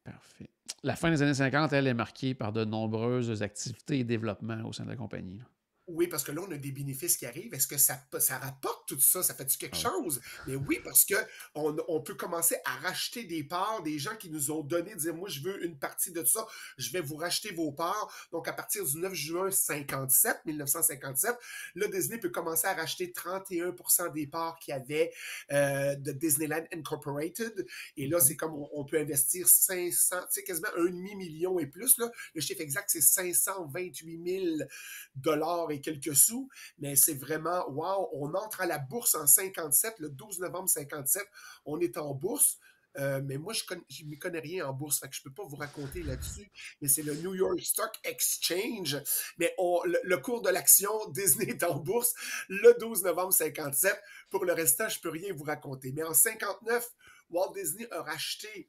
Parfait. 0.04 0.50
La 0.82 0.96
fin 0.96 1.10
des 1.10 1.22
années 1.22 1.34
50, 1.34 1.72
elle 1.72 1.86
est 1.86 1.94
marquée 1.94 2.34
par 2.34 2.52
de 2.52 2.64
nombreuses 2.64 3.42
activités 3.42 4.00
et 4.00 4.04
développements 4.04 4.62
au 4.64 4.72
sein 4.72 4.84
de 4.84 4.90
la 4.90 4.96
compagnie. 4.96 5.42
Oui, 5.86 6.06
parce 6.06 6.22
que 6.22 6.32
là, 6.32 6.42
on 6.46 6.52
a 6.52 6.56
des 6.56 6.70
bénéfices 6.70 7.16
qui 7.16 7.26
arrivent. 7.26 7.54
Est-ce 7.54 7.66
que 7.66 7.78
ça, 7.78 7.98
ça 8.19 8.38
rapporte 8.38 8.77
tout 8.88 9.00
ça? 9.00 9.23
Ça 9.23 9.35
fait-tu 9.35 9.58
quelque 9.58 9.76
ah 9.85 9.90
chose? 9.90 10.20
Mais 10.46 10.56
oui, 10.56 10.81
parce 10.82 11.05
que 11.05 11.14
on, 11.55 12.00
peut 12.00 12.14
commencer 12.14 12.56
à 12.64 12.76
racheter 12.76 13.25
des 13.25 13.44
parts, 13.44 13.82
des 13.82 13.99
gens 13.99 14.17
qui 14.17 14.31
nous 14.31 14.50
ont 14.50 14.62
donné, 14.62 14.94
dire, 14.96 15.14
moi, 15.14 15.29
je 15.29 15.40
veux 15.40 15.64
une 15.64 15.79
partie 15.79 16.11
de 16.11 16.25
ça, 16.25 16.46
je 16.79 16.90
vais 16.90 17.00
vous 17.00 17.17
racheter 17.17 17.52
vos 17.52 17.70
parts. 17.70 18.29
Donc, 18.32 18.49
à 18.49 18.52
partir 18.52 18.85
du 18.85 18.99
9 18.99 19.12
juin 19.14 19.50
57, 19.50 20.40
1957, 20.46 21.37
le 21.75 21.88
Disney 21.88 22.19
peut 22.19 22.31
commencer 22.31 22.67
à 22.67 22.75
racheter 22.75 23.12
31% 23.12 24.12
des 24.12 24.26
parts 24.26 24.58
qu'il 24.58 24.73
y 24.73 24.76
avait 24.76 25.12
euh, 25.52 25.94
de 25.96 26.12
Disneyland 26.12 26.64
Incorporated. 26.73 27.67
Et 27.96 28.08
là, 28.08 28.20
c'est 28.20 28.37
comme 28.37 28.55
on, 28.73 28.85
peut 28.85 28.99
investir 28.99 29.46
500, 29.46 30.17
tu 30.20 30.26
sais, 30.31 30.44
quasiment 30.44 30.69
un 30.76 30.87
demi-million 30.87 31.58
et 31.58 31.67
plus. 31.67 31.99
Là. 31.99 32.11
Le 32.35 32.40
chiffre 32.40 32.62
exact, 32.62 32.88
c'est 32.88 33.02
528 33.02 34.56
000 34.56 34.69
dollars 35.14 35.69
quelques 35.82 36.17
sous, 36.17 36.49
mais 36.79 36.96
c'est 36.96 37.14
vraiment, 37.14 37.69
wow, 37.69 38.08
on 38.12 38.35
entre 38.35 38.61
à 38.62 38.66
la 38.66 38.77
bourse 38.78 39.14
en 39.14 39.26
57, 39.26 39.94
le 39.99 40.11
12 40.11 40.40
novembre 40.40 40.68
57, 40.68 41.26
on 41.64 41.80
est 41.80 41.97
en 41.97 42.14
bourse. 42.14 42.58
Euh, 42.99 43.20
mais 43.25 43.37
moi, 43.37 43.52
je 43.52 43.62
ne 44.04 44.16
connais 44.16 44.40
rien 44.40 44.66
en 44.66 44.73
bourse, 44.73 45.00
je 45.11 45.20
ne 45.20 45.23
peux 45.25 45.35
pas 45.35 45.47
vous 45.47 45.56
raconter 45.56 46.02
là-dessus. 46.02 46.50
Mais 46.80 46.88
c'est 46.88 47.02
le 47.02 47.14
New 47.14 47.35
York 47.35 47.61
Stock 47.61 47.92
Exchange. 48.04 48.97
Mais 49.38 49.54
le, 49.58 50.16
cours 50.16 50.42
de 50.42 50.50
l'action 50.50 50.90
Disney 51.11 51.50
est 51.50 51.62
en 51.62 51.78
bourse 51.78 52.14
le 52.49 52.75
12 52.80 53.04
novembre 53.04 53.32
57. 53.32 54.00
Pour 54.30 54.44
le 54.44 54.52
restant, 54.52 54.88
je 54.88 54.99
ne 54.99 55.02
peux 55.02 55.11
rien 55.11 55.32
vous 55.35 55.44
raconter. 55.44 55.92
Mais 55.92 56.02
en 56.02 56.14
59, 56.14 56.88
Walt 57.30 57.52
Disney 57.54 57.87
a 57.92 58.02
racheté 58.02 58.68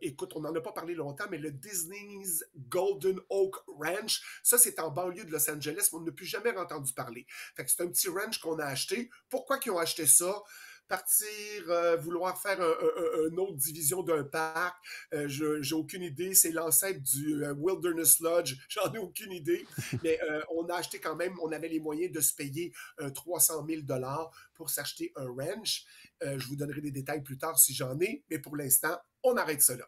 écoute, 0.00 0.32
on 0.34 0.40
n'en 0.40 0.54
a 0.54 0.60
pas 0.60 0.72
parlé 0.72 0.94
longtemps, 0.94 1.26
mais 1.30 1.38
le 1.38 1.50
Disney's 1.50 2.44
Golden 2.68 3.20
Oak 3.28 3.56
Ranch, 3.66 4.22
ça, 4.42 4.58
c'est 4.58 4.78
en 4.80 4.90
banlieue 4.90 5.24
de 5.24 5.30
Los 5.30 5.50
Angeles, 5.50 5.90
mais 5.92 5.98
on 5.98 6.02
n'a 6.02 6.12
plus 6.12 6.26
jamais 6.26 6.56
entendu 6.56 6.92
parler. 6.92 7.26
Fait 7.56 7.64
que 7.64 7.70
c'est 7.70 7.82
un 7.82 7.88
petit 7.88 8.08
ranch 8.08 8.38
qu'on 8.38 8.58
a 8.58 8.64
acheté. 8.64 9.10
Pourquoi 9.28 9.58
ils 9.64 9.70
ont 9.70 9.78
acheté 9.78 10.06
ça? 10.06 10.42
partir, 10.88 11.28
euh, 11.68 11.96
vouloir 11.96 12.40
faire 12.40 12.60
un, 12.60 13.28
une 13.28 13.38
autre 13.38 13.56
division 13.56 14.02
d'un 14.02 14.24
parc. 14.24 14.76
Euh, 15.12 15.28
je 15.28 15.62
j'ai 15.62 15.74
aucune 15.74 16.02
idée. 16.02 16.34
C'est 16.34 16.50
l'ancêtre 16.50 17.00
du 17.02 17.44
euh, 17.44 17.54
Wilderness 17.56 18.20
Lodge. 18.20 18.56
J'en 18.68 18.92
ai 18.92 18.98
aucune 18.98 19.32
idée. 19.32 19.66
Mais 20.02 20.18
on 20.50 20.66
a 20.68 20.74
acheté 20.74 20.98
quand 20.98 21.14
même, 21.14 21.34
on 21.42 21.52
avait 21.52 21.68
les 21.68 21.80
moyens 21.80 22.12
de 22.12 22.20
se 22.20 22.34
payer 22.34 22.72
300 23.14 23.66
000 23.68 23.82
dollars 23.82 24.30
pour 24.54 24.70
s'acheter 24.70 25.12
un 25.16 25.26
ranch. 25.26 25.84
je 26.22 26.46
vous 26.46 26.56
donnerai 26.56 26.80
des 26.80 26.90
détails 26.90 27.22
plus 27.22 27.36
tard 27.36 27.58
si 27.58 27.74
j'en 27.74 27.98
ai. 28.00 28.24
Mais 28.30 28.38
pour 28.38 28.56
l'instant, 28.56 28.96
on 29.22 29.36
arrête 29.36 29.62
cela. 29.62 29.84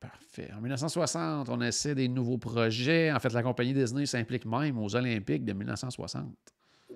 Parfait. 0.00 0.50
En 0.52 0.60
1960, 0.60 1.48
on 1.48 1.60
essaie 1.60 1.94
des 1.94 2.08
nouveaux 2.08 2.38
projets. 2.38 3.12
En 3.12 3.20
fait, 3.20 3.32
la 3.32 3.42
compagnie 3.42 3.72
Disney 3.72 4.06
s'implique 4.06 4.44
même 4.44 4.78
aux 4.78 4.96
Olympiques 4.96 5.44
de 5.44 5.52
1960. 5.52 6.36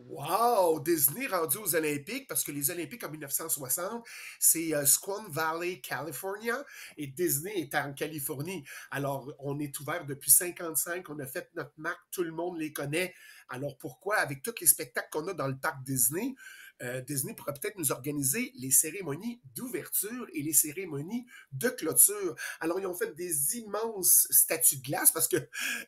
Wow! 0.09 0.81
Disney 0.81 1.27
rendu 1.27 1.59
aux 1.59 1.75
Olympiques, 1.75 2.29
parce 2.29 2.45
que 2.45 2.53
les 2.53 2.71
Olympiques 2.71 3.05
en 3.05 3.11
1960, 3.11 4.05
c'est 4.39 4.75
euh, 4.75 4.85
Squam 4.85 5.27
Valley, 5.31 5.81
California, 5.81 6.65
et 6.97 7.07
Disney 7.07 7.61
est 7.61 7.75
en 7.75 7.93
Californie. 7.93 8.65
Alors, 8.91 9.33
on 9.39 9.59
est 9.59 9.79
ouvert 9.81 10.05
depuis 10.05 10.31
55, 10.31 11.09
on 11.11 11.19
a 11.19 11.27
fait 11.27 11.51
notre 11.55 11.73
marque, 11.77 12.01
tout 12.11 12.23
le 12.23 12.33
monde 12.33 12.59
les 12.59 12.73
connaît. 12.73 13.15
Alors, 13.49 13.77
pourquoi, 13.79 14.17
avec 14.17 14.43
tous 14.43 14.55
les 14.61 14.67
spectacles 14.67 15.09
qu'on 15.11 15.29
a 15.29 15.35
dans 15.35 15.49
le 15.49 15.59
parc 15.59 15.83
Disney, 15.83 16.35
euh, 16.83 17.01
Disney 17.01 17.35
pourrait 17.35 17.55
peut-être 17.55 17.79
nous 17.79 17.93
organiser 17.93 18.53
les 18.57 18.71
cérémonies 18.71 19.41
d'ouverture 19.55 20.27
et 20.35 20.43
les 20.43 20.53
cérémonies 20.53 21.27
de 21.53 21.69
clôture. 21.69 22.37
Alors, 22.61 22.79
ils 22.81 22.87
ont 22.87 22.95
fait 22.95 23.15
des 23.15 23.59
immenses 23.59 24.27
statues 24.31 24.79
de 24.79 24.83
glace 24.83 25.13
parce 25.13 25.29
que 25.29 25.37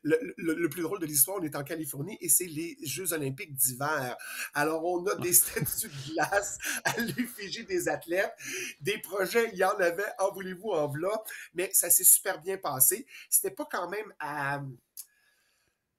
le, 0.03 0.69
plus 0.69 0.83
drôle 0.83 1.01
de 1.01 1.07
l'histoire, 1.07 1.39
on 1.41 1.43
est 1.43 1.57
en 1.57 1.65
Californie 1.65 2.19
et 2.21 2.29
c'est 2.29 2.47
les 2.47 2.77
Jeux 2.83 3.13
olympiques 3.13 3.55
d'hiver. 3.55 4.17
Alors, 4.55 4.85
on 4.85 5.07
a 5.07 5.15
des 5.17 5.33
statues 5.35 5.89
de 5.89 6.13
glace 6.13 6.59
à 6.85 6.99
l'effigie 7.01 7.65
des 7.65 7.89
athlètes. 7.89 8.33
Des 8.81 8.99
projets, 8.99 9.51
il 9.53 9.59
y 9.59 9.65
en 9.65 9.79
avait, 9.79 10.05
en 10.19 10.33
voulez-vous, 10.33 10.71
en 10.71 10.89
voilà, 10.89 11.23
mais 11.55 11.71
ça 11.73 11.91
s'est 11.91 12.05
super 12.05 12.41
bien 12.41 12.57
passé. 12.57 13.07
C'était 13.29 13.55
pas 13.55 13.69
quand 13.71 13.89
même 13.89 14.13
à 14.19 14.63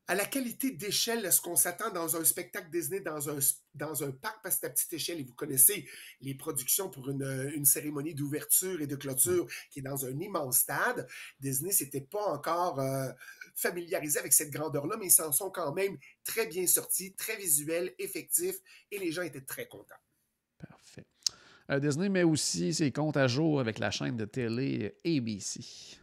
à 0.09 0.15
la 0.15 0.25
qualité 0.25 0.71
d'échelle 0.71 1.23
est 1.23 1.29
ce 1.29 1.39
qu'on 1.39 1.55
s'attend 1.55 1.91
dans 1.91 2.17
un 2.17 2.23
spectacle 2.23 2.71
Disney, 2.71 2.99
dans 2.99 3.29
un, 3.29 3.37
dans 3.75 4.03
un 4.03 4.09
parc, 4.09 4.41
parce 4.41 4.57
que 4.57 4.65
à 4.65 4.71
petite 4.71 4.91
échelle, 4.91 5.19
et 5.19 5.23
vous 5.23 5.35
connaissez 5.35 5.87
les 6.21 6.33
productions 6.33 6.89
pour 6.89 7.11
une, 7.11 7.51
une 7.53 7.63
cérémonie 7.63 8.15
d'ouverture 8.15 8.81
et 8.81 8.87
de 8.87 8.95
clôture 8.95 9.45
qui 9.69 9.79
est 9.79 9.83
dans 9.83 10.07
un 10.07 10.19
immense 10.19 10.61
stade. 10.61 11.07
Disney 11.39 11.71
s'était 11.71 12.01
pas 12.01 12.23
encore 12.23 12.79
euh, 12.79 13.11
familiarisé 13.53 14.17
avec 14.17 14.33
cette 14.33 14.49
grandeur-là, 14.49 14.97
mais 14.97 15.05
ils 15.05 15.11
s'en 15.11 15.31
sont 15.31 15.51
quand 15.51 15.73
même 15.73 15.95
très 16.23 16.47
bien 16.47 16.65
sortis, 16.65 17.13
très 17.13 17.35
visuels, 17.35 17.93
effectifs, 17.99 18.57
et 18.89 18.97
les 18.97 19.11
gens 19.11 19.21
étaient 19.21 19.45
très 19.45 19.67
contents. 19.67 19.93
Parfait. 20.57 21.05
Euh, 21.69 21.79
Disney 21.79 22.09
met 22.09 22.23
aussi 22.23 22.73
ses 22.73 22.91
comptes 22.91 23.17
à 23.17 23.27
jour 23.27 23.59
avec 23.59 23.77
la 23.77 23.91
chaîne 23.91 24.17
de 24.17 24.25
télé 24.25 24.95
ABC. 25.05 25.99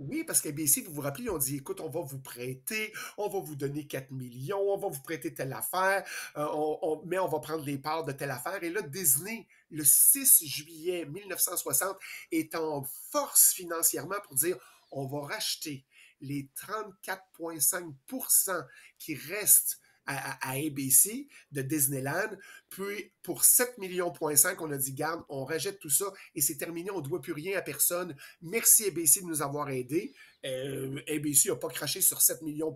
Oui, 0.00 0.24
parce 0.24 0.40
qu'ABC, 0.40 0.82
vous 0.86 0.94
vous 0.94 1.02
rappelez, 1.02 1.28
on 1.28 1.36
dit, 1.36 1.56
écoute, 1.56 1.80
on 1.80 1.90
va 1.90 2.00
vous 2.00 2.20
prêter, 2.20 2.90
on 3.18 3.28
va 3.28 3.38
vous 3.38 3.54
donner 3.54 3.86
4 3.86 4.12
millions, 4.12 4.72
on 4.72 4.78
va 4.78 4.88
vous 4.88 5.02
prêter 5.02 5.34
telle 5.34 5.52
affaire, 5.52 6.08
euh, 6.38 6.96
mais 7.04 7.18
on 7.18 7.28
va 7.28 7.38
prendre 7.38 7.62
les 7.62 7.76
parts 7.76 8.04
de 8.04 8.12
telle 8.12 8.30
affaire. 8.30 8.64
Et 8.64 8.70
là, 8.70 8.80
Disney, 8.80 9.46
le 9.70 9.84
6 9.84 10.42
juillet 10.46 11.04
1960, 11.04 11.98
est 12.32 12.54
en 12.54 12.82
force 13.10 13.52
financièrement 13.52 14.16
pour 14.24 14.36
dire, 14.36 14.56
on 14.90 15.06
va 15.06 15.34
racheter 15.34 15.84
les 16.22 16.48
34,5% 16.56 18.66
qui 18.98 19.14
restent 19.14 19.79
à, 20.06 20.50
ABC 20.52 21.28
de 21.52 21.62
Disneyland. 21.62 22.30
Puis 22.68 23.12
pour 23.22 23.44
7 23.44 23.78
millions, 23.78 24.12
on 24.20 24.70
a 24.70 24.76
dit, 24.76 24.92
garde, 24.92 25.22
on 25.28 25.44
rejette 25.44 25.78
tout 25.78 25.90
ça 25.90 26.06
et 26.34 26.40
c'est 26.40 26.56
terminé, 26.56 26.90
on 26.90 27.00
ne 27.00 27.06
doit 27.06 27.20
plus 27.20 27.32
rien 27.32 27.58
à 27.58 27.62
personne. 27.62 28.16
Merci 28.42 28.86
ABC 28.86 29.20
de 29.20 29.26
nous 29.26 29.42
avoir 29.42 29.70
aidés. 29.70 30.14
Euh, 30.46 31.00
ABC 31.06 31.50
n'a 31.50 31.56
pas 31.56 31.68
craché 31.68 32.00
sur 32.00 32.20
7 32.20 32.42
millions, 32.42 32.74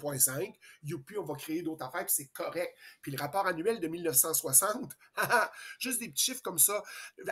Youpi, 0.82 1.16
on 1.16 1.24
va 1.24 1.34
créer 1.34 1.62
d'autres 1.62 1.84
affaires, 1.84 2.04
puis 2.04 2.14
c'est 2.14 2.28
correct. 2.28 2.76
Puis 3.00 3.12
le 3.12 3.18
rapport 3.18 3.46
annuel 3.46 3.80
de 3.80 3.88
1960, 3.88 4.96
juste 5.78 6.00
des 6.00 6.08
petits 6.08 6.24
chiffres 6.24 6.42
comme 6.42 6.58
ça. 6.58 6.82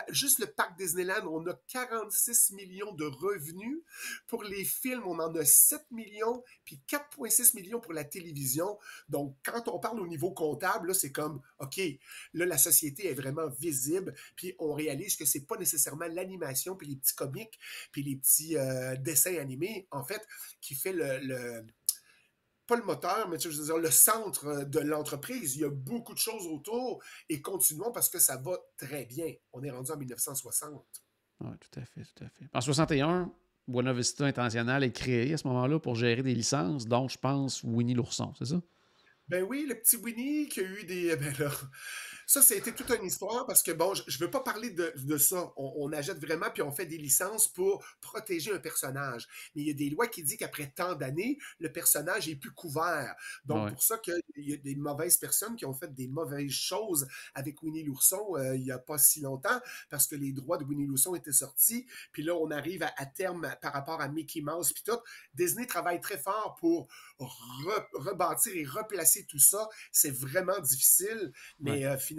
Juste 0.09 0.39
le 0.39 0.47
parc 0.47 0.77
Disneyland, 0.77 1.27
on 1.27 1.45
a 1.47 1.53
46 1.67 2.51
millions 2.51 2.93
de 2.93 3.05
revenus. 3.05 3.79
Pour 4.27 4.43
les 4.43 4.65
films, 4.65 5.03
on 5.05 5.19
en 5.19 5.33
a 5.35 5.45
7 5.45 5.85
millions, 5.91 6.43
puis 6.65 6.81
4,6 6.87 7.55
millions 7.55 7.79
pour 7.79 7.93
la 7.93 8.03
télévision. 8.03 8.79
Donc, 9.09 9.37
quand 9.43 9.67
on 9.67 9.79
parle 9.79 9.99
au 9.99 10.07
niveau 10.07 10.31
comptable, 10.31 10.95
c'est 10.95 11.11
comme, 11.11 11.41
OK, 11.59 11.79
là, 12.33 12.45
la 12.45 12.57
société 12.57 13.07
est 13.07 13.13
vraiment 13.13 13.47
visible, 13.47 14.15
puis 14.35 14.55
on 14.59 14.73
réalise 14.73 15.15
que 15.15 15.25
c'est 15.25 15.45
pas 15.45 15.57
nécessairement 15.57 16.07
l'animation, 16.07 16.75
puis 16.75 16.87
les 16.87 16.95
petits 16.95 17.15
comiques, 17.15 17.59
puis 17.91 18.03
les 18.03 18.15
petits 18.15 18.57
euh, 18.57 18.95
dessins 18.95 19.37
animés. 19.37 19.87
En 19.91 20.03
fait, 20.03 20.22
qui 20.61 20.75
fait 20.75 20.93
le, 20.93 21.65
pas 22.65 22.75
le 22.75 22.83
moteur, 22.83 23.27
mais 23.29 23.39
je 23.39 23.49
veux 23.49 23.65
dire, 23.65 23.77
le 23.77 23.91
centre 23.91 24.63
de 24.65 24.79
l'entreprise. 24.79 25.55
Il 25.55 25.61
y 25.61 25.65
a 25.65 25.69
beaucoup 25.69 26.13
de 26.13 26.19
choses 26.19 26.47
autour 26.47 27.03
et 27.29 27.41
continuons 27.41 27.91
parce 27.91 28.09
que 28.09 28.19
ça 28.19 28.37
va 28.37 28.57
très 28.77 29.05
bien. 29.05 29.33
On 29.51 29.63
est 29.63 29.71
rendu 29.71 29.91
en 29.91 29.97
1960. 29.97 30.85
Oui, 31.41 31.51
tout 31.59 31.79
à 31.79 31.85
fait, 31.85 32.03
tout 32.15 32.23
à 32.23 32.29
fait. 32.29 32.45
En 32.53 32.61
61, 32.61 33.31
Buena 33.67 33.93
Vista 33.93 34.25
International 34.25 34.83
est 34.83 34.91
créé 34.91 35.33
à 35.33 35.37
ce 35.37 35.47
moment-là 35.47 35.79
pour 35.79 35.95
gérer 35.95 36.23
des 36.23 36.33
licences, 36.33 36.85
dont 36.85 37.07
je 37.07 37.17
pense 37.17 37.63
Winnie 37.63 37.93
l'ourson, 37.93 38.33
c'est 38.37 38.45
ça? 38.45 38.61
Ben 39.27 39.43
oui, 39.43 39.65
le 39.67 39.75
petit 39.75 39.95
Winnie 39.97 40.47
qui 40.47 40.59
a 40.59 40.63
eu 40.63 40.83
des. 40.83 41.15
Ben 41.15 41.33
là, 41.39 41.49
ça, 42.25 42.41
c'était 42.41 42.71
toute 42.71 42.89
une 42.89 43.05
histoire 43.05 43.45
parce 43.45 43.63
que, 43.63 43.71
bon, 43.71 43.93
je 43.93 44.17
ne 44.17 44.25
veux 44.25 44.31
pas 44.31 44.41
parler 44.41 44.69
de, 44.69 45.17
ça. 45.17 45.53
On, 45.55 45.91
achète 45.93 46.19
vraiment 46.19 46.47
puis 46.51 46.63
on 46.63 46.71
fait 46.71 46.85
des 46.85 46.97
licences 46.97 47.47
pour 47.47 47.85
protéger 48.01 48.51
un 48.51 48.59
personnage. 48.59 49.27
Mais 49.55 49.61
il 49.61 49.67
y 49.67 49.71
a 49.71 49.73
des 49.73 49.89
lois 49.89 50.07
qui 50.07 50.23
disent 50.23 50.37
qu'après 50.37 50.71
tant 50.75 50.95
d'années, 50.95 51.37
le 51.59 51.71
personnage 51.71 52.27
est 52.29 52.35
plus 52.35 52.51
couvert. 52.51 53.15
Donc, 53.45 53.71
pour 53.71 53.83
ça 53.83 53.97
qu'il 53.97 54.21
y 54.37 54.53
a 54.53 54.57
des 54.57 54.75
mauvaises 54.75 55.17
personnes 55.17 55.55
qui 55.55 55.65
ont 55.65 55.73
fait 55.73 55.93
des 55.93 56.07
mauvaises 56.07 56.51
choses 56.51 57.07
avec 57.35 57.61
Winnie 57.61 57.83
l'ourson 57.83 58.35
euh, 58.35 58.55
il 58.55 58.63
n'y 58.63 58.71
a 58.71 58.79
pas 58.79 58.97
si 58.97 59.21
longtemps 59.21 59.59
parce 59.89 60.07
que 60.07 60.15
les 60.15 60.31
droits 60.31 60.57
de 60.57 60.63
Winnie 60.63 60.85
l'ourson 60.85 61.15
étaient 61.15 61.31
sortis. 61.31 61.85
Puis 62.11 62.23
là, 62.23 62.35
on 62.35 62.51
arrive 62.51 62.83
à, 62.83 63.05
terme 63.05 63.53
par 63.61 63.73
rapport 63.73 64.01
à 64.01 64.07
Mickey 64.07 64.41
Mouse 64.41 64.71
puis 64.71 64.83
tout. 64.83 64.99
Disney 65.33 65.65
travaille 65.65 66.01
très 66.01 66.17
fort 66.17 66.55
pour 66.59 66.87
rebâtir 67.19 68.53
et 68.55 68.65
replacer 68.65 69.25
tout 69.25 69.39
ça. 69.39 69.69
C'est 69.91 70.13
vraiment 70.13 70.59
difficile, 70.59 71.31
mais 71.59 71.85
euh, 71.85 71.97
finalement, 71.97 72.12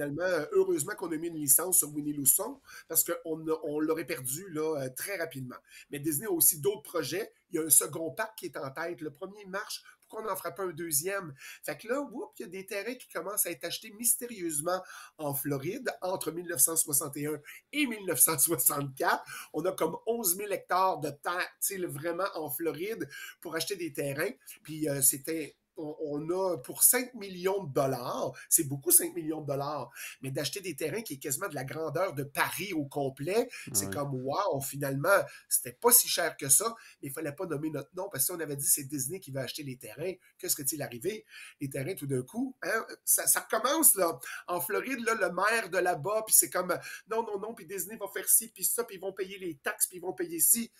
heureusement 0.52 0.94
qu'on 0.94 1.10
a 1.12 1.16
mis 1.16 1.28
une 1.28 1.38
licence 1.38 1.78
sur 1.78 1.92
Winnie 1.92 2.12
l'ourson 2.12 2.60
parce 2.88 3.04
qu'on 3.04 3.44
on, 3.62 3.80
l'aurait 3.80 4.06
perdu 4.06 4.48
là, 4.50 4.82
euh, 4.82 4.88
très 4.96 5.16
rapidement. 5.16 5.56
Mais 5.90 5.98
Disney 5.98 6.26
a 6.26 6.30
aussi 6.30 6.60
d'autres 6.60 6.82
projets. 6.82 7.32
Il 7.50 7.56
y 7.56 7.58
a 7.58 7.66
un 7.66 7.70
second 7.70 8.10
parc 8.10 8.38
qui 8.38 8.46
est 8.46 8.56
en 8.56 8.70
tête. 8.70 9.00
Le 9.00 9.10
premier 9.10 9.44
marche 9.46 9.82
pourquoi 10.04 10.22
on 10.22 10.30
n'en 10.30 10.36
ferait 10.36 10.54
pas 10.54 10.64
un 10.64 10.72
deuxième? 10.72 11.34
Fait 11.62 11.76
que 11.76 11.88
là, 11.88 12.06
il 12.38 12.42
y 12.42 12.44
a 12.44 12.48
des 12.48 12.66
terrains 12.66 12.94
qui 12.94 13.08
commencent 13.08 13.46
à 13.46 13.50
être 13.50 13.64
achetés 13.64 13.90
mystérieusement 13.92 14.82
en 15.18 15.34
Floride 15.34 15.90
entre 16.02 16.30
1961 16.30 17.40
et 17.72 17.86
1964. 17.86 19.24
On 19.54 19.64
a 19.64 19.72
comme 19.72 19.96
11 20.06 20.36
000 20.36 20.52
hectares 20.52 21.00
de 21.00 21.10
terre, 21.10 21.88
vraiment 21.88 22.28
en 22.34 22.50
Floride 22.50 23.08
pour 23.40 23.56
acheter 23.56 23.76
des 23.76 23.92
terrains. 23.92 24.30
Puis 24.62 24.88
euh, 24.88 25.00
c'était 25.00 25.56
on, 25.76 26.30
a 26.30 26.58
pour 26.58 26.82
5 26.82 27.14
millions 27.14 27.64
de 27.64 27.72
dollars, 27.72 28.32
c'est 28.48 28.64
beaucoup 28.64 28.90
5 28.90 29.14
millions 29.14 29.40
de 29.40 29.46
dollars, 29.46 29.90
mais 30.22 30.30
d'acheter 30.30 30.60
des 30.60 30.76
terrains 30.76 31.02
qui 31.02 31.14
est 31.14 31.18
quasiment 31.18 31.48
de 31.48 31.54
la 31.54 31.64
grandeur 31.64 32.14
de 32.14 32.22
Paris 32.22 32.72
au 32.72 32.84
complet, 32.84 33.48
c'est 33.72 33.92
comme 33.92 34.14
wow, 34.14 34.60
finalement, 34.60 35.08
c'était 35.48 35.72
pas 35.72 35.92
si 35.92 36.08
cher 36.08 36.36
que 36.36 36.48
ça, 36.48 36.74
mais 37.02 37.08
il 37.08 37.12
fallait 37.12 37.32
pas 37.32 37.46
nommer 37.46 37.70
notre 37.70 37.90
nom 37.94 38.08
parce 38.10 38.24
que 38.24 38.32
si 38.32 38.38
on 38.38 38.40
avait 38.40 38.56
dit 38.56 38.66
c'est 38.66 38.84
Disney 38.84 39.20
qui 39.20 39.30
va 39.30 39.42
acheter 39.42 39.62
les 39.62 39.76
terrains, 39.76 40.12
que 40.38 40.48
serait-il 40.48 40.82
arrivé? 40.82 41.24
Les 41.60 41.68
terrains 41.68 41.94
tout 41.94 42.06
d'un 42.06 42.22
coup, 42.22 42.56
hein, 42.62 42.86
ça, 43.04 43.26
ça 43.26 43.40
recommence 43.40 43.94
là. 43.94 44.18
En 44.46 44.60
Floride, 44.60 45.00
là, 45.00 45.14
le 45.14 45.32
maire 45.32 45.70
de 45.70 45.78
là-bas, 45.78 46.22
puis 46.26 46.34
c'est 46.34 46.50
comme 46.50 46.76
non, 47.10 47.22
non, 47.24 47.38
non, 47.38 47.54
puis 47.54 47.66
Disney 47.66 47.96
va 47.96 48.06
faire 48.08 48.28
ci, 48.28 48.48
puis 48.48 48.64
ça, 48.64 48.84
puis 48.84 48.96
ils 48.96 49.00
vont 49.00 49.12
payer 49.12 49.38
les 49.38 49.56
taxes, 49.56 49.86
puis 49.86 49.98
ils 49.98 50.02
vont 50.02 50.12
payer 50.12 50.40
ci 50.40 50.70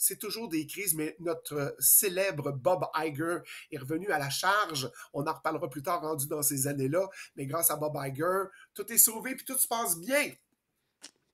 c'est 0.00 0.18
toujours 0.18 0.48
des 0.48 0.66
crises, 0.66 0.94
mais 0.94 1.14
notre 1.20 1.76
célèbre 1.78 2.52
Bob 2.52 2.86
Iger 2.96 3.40
est 3.70 3.78
revenu 3.78 4.10
à 4.10 4.18
la 4.18 4.30
charge. 4.30 4.90
On 5.12 5.26
en 5.26 5.32
reparlera 5.34 5.68
plus 5.68 5.82
tard, 5.82 6.00
rendu 6.00 6.26
dans 6.26 6.42
ces 6.42 6.66
années-là. 6.66 7.06
Mais 7.36 7.44
grâce 7.44 7.70
à 7.70 7.76
Bob 7.76 7.96
Iger, 7.96 8.44
tout 8.72 8.90
est 8.90 8.98
sauvé 8.98 9.34
puis 9.34 9.44
tout 9.44 9.58
se 9.58 9.68
passe 9.68 9.98
bien. 10.00 10.32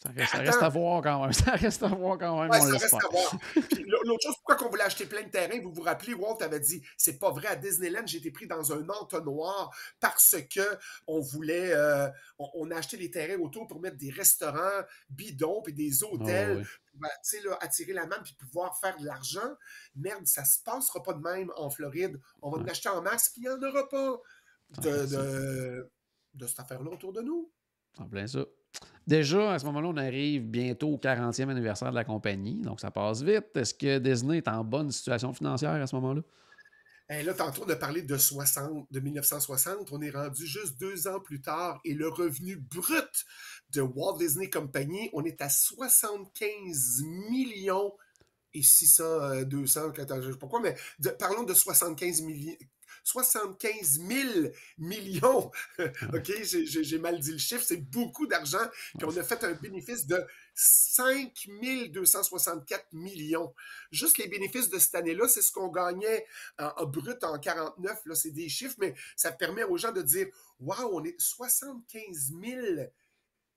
Ça 0.30 0.38
reste, 0.38 0.62
à 0.62 0.68
voir 0.68 1.02
quand 1.02 1.22
même. 1.22 1.32
Ça 1.32 1.52
reste 1.52 1.82
à 1.82 1.88
voir 1.88 2.18
quand 2.18 2.42
même. 2.42 2.52
ça 2.52 2.78
reste 2.78 2.94
à 2.94 3.08
voir. 3.10 3.36
L'autre 4.04 4.22
chose, 4.22 4.34
pourquoi 4.44 4.66
on 4.66 4.70
voulait 4.70 4.84
acheter 4.84 5.06
plein 5.06 5.22
de 5.22 5.28
terrains, 5.28 5.60
vous 5.60 5.72
vous 5.72 5.82
rappelez, 5.82 6.14
Walt 6.14 6.38
avait 6.40 6.60
dit 6.60 6.82
c'est 6.96 7.18
pas 7.18 7.30
vrai, 7.30 7.48
à 7.48 7.56
Disneyland, 7.56 8.06
j'ai 8.06 8.18
été 8.18 8.30
pris 8.30 8.46
dans 8.46 8.72
un 8.72 8.88
entonnoir 8.88 9.74
parce 10.00 10.36
que 10.54 10.78
on 11.06 11.20
voulait. 11.20 11.72
Euh, 11.72 12.08
on, 12.38 12.70
a 12.70 12.76
acheté 12.76 12.96
les 12.96 13.10
terrains 13.10 13.38
autour 13.40 13.66
pour 13.66 13.80
mettre 13.80 13.96
des 13.96 14.10
restaurants 14.10 14.82
bidons 15.08 15.62
puis 15.62 15.72
des 15.72 16.02
hôtels 16.04 16.66
ben, 16.94 17.08
là, 17.44 17.58
attirer 17.60 17.92
la 17.92 18.06
main 18.06 18.18
puis 18.22 18.34
pouvoir 18.34 18.78
faire 18.78 18.96
de 18.96 19.04
l'argent. 19.04 19.56
Merde, 19.94 20.26
ça 20.26 20.44
se 20.44 20.62
passera 20.62 21.02
pas 21.02 21.12
de 21.12 21.20
même 21.20 21.52
en 21.56 21.70
Floride. 21.70 22.20
On 22.42 22.50
va 22.50 22.58
en 22.58 22.66
acheter 22.66 22.88
en 22.88 23.02
masse, 23.02 23.30
puis 23.30 23.42
il 23.42 23.48
n'y 23.48 23.48
en 23.50 23.62
aura 23.62 23.88
pas 23.88 24.20
de, 24.82 25.06
de, 25.06 25.90
de 26.34 26.46
cette 26.46 26.60
affaire-là 26.60 26.90
autour 26.90 27.12
de 27.12 27.22
nous. 27.22 27.50
En 27.98 28.08
plein 28.08 28.26
ça. 28.26 28.44
Déjà, 29.06 29.52
à 29.52 29.58
ce 29.58 29.64
moment-là, 29.66 29.88
on 29.88 29.96
arrive 29.96 30.42
bientôt 30.42 30.88
au 30.88 30.98
40e 30.98 31.48
anniversaire 31.48 31.90
de 31.90 31.94
la 31.94 32.04
compagnie, 32.04 32.60
donc 32.62 32.80
ça 32.80 32.90
passe 32.90 33.22
vite. 33.22 33.56
Est-ce 33.56 33.72
que 33.72 33.98
Disney 33.98 34.38
est 34.38 34.48
en 34.48 34.64
bonne 34.64 34.90
situation 34.90 35.32
financière 35.32 35.70
à 35.70 35.86
ce 35.86 35.94
moment-là? 35.96 36.22
Eh, 37.08 37.22
là, 37.22 37.34
tantôt, 37.34 37.64
on 37.64 37.70
a 37.70 37.74
de, 37.76 38.16
60, 38.16 38.88
de 38.90 39.00
1960. 39.00 39.92
On 39.92 40.02
est 40.02 40.10
rendu 40.10 40.44
juste 40.44 40.76
deux 40.80 41.06
ans 41.06 41.20
plus 41.20 41.40
tard 41.40 41.80
et 41.84 41.94
le 41.94 42.08
revenu 42.08 42.56
brut 42.56 43.24
de 43.70 43.80
Walt 43.80 44.18
Disney 44.18 44.50
Company, 44.50 45.08
on 45.12 45.24
est 45.24 45.40
à 45.40 45.48
75 45.48 47.02
millions 47.30 47.92
et 48.54 48.62
600, 48.62 49.42
200, 49.42 49.92
je 49.94 50.00
ne 50.14 50.32
sais 50.32 50.38
pas 50.38 50.46
quoi, 50.48 50.60
mais 50.60 50.74
parlons 51.18 51.44
de 51.44 51.54
75 51.54 52.22
millions. 52.22 52.56
75 53.06 54.00
000 54.00 54.48
millions. 54.78 55.52
OK, 55.78 56.32
j'ai 56.42 56.98
mal 56.98 57.20
dit 57.20 57.30
le 57.30 57.38
chiffre, 57.38 57.64
c'est 57.64 57.76
beaucoup 57.76 58.26
d'argent. 58.26 58.66
Puis 58.98 59.06
on 59.06 59.16
a 59.16 59.22
fait 59.22 59.44
un 59.44 59.52
bénéfice 59.52 60.08
de 60.08 60.26
5 60.54 61.46
264 61.92 62.92
millions. 62.92 63.54
Juste 63.92 64.18
les 64.18 64.26
bénéfices 64.26 64.70
de 64.70 64.78
cette 64.80 64.96
année-là, 64.96 65.28
c'est 65.28 65.42
ce 65.42 65.52
qu'on 65.52 65.68
gagnait 65.68 66.26
en, 66.58 66.84
brut 66.86 67.22
en 67.22 67.38
49. 67.38 68.06
Là, 68.06 68.14
c'est 68.16 68.32
des 68.32 68.48
chiffres, 68.48 68.76
mais 68.78 68.94
ça 69.14 69.30
permet 69.30 69.62
aux 69.62 69.76
gens 69.76 69.92
de 69.92 70.02
dire 70.02 70.26
Waouh, 70.58 70.90
on 70.92 71.04
est 71.04 71.20
75 71.20 72.32
000 72.42 72.88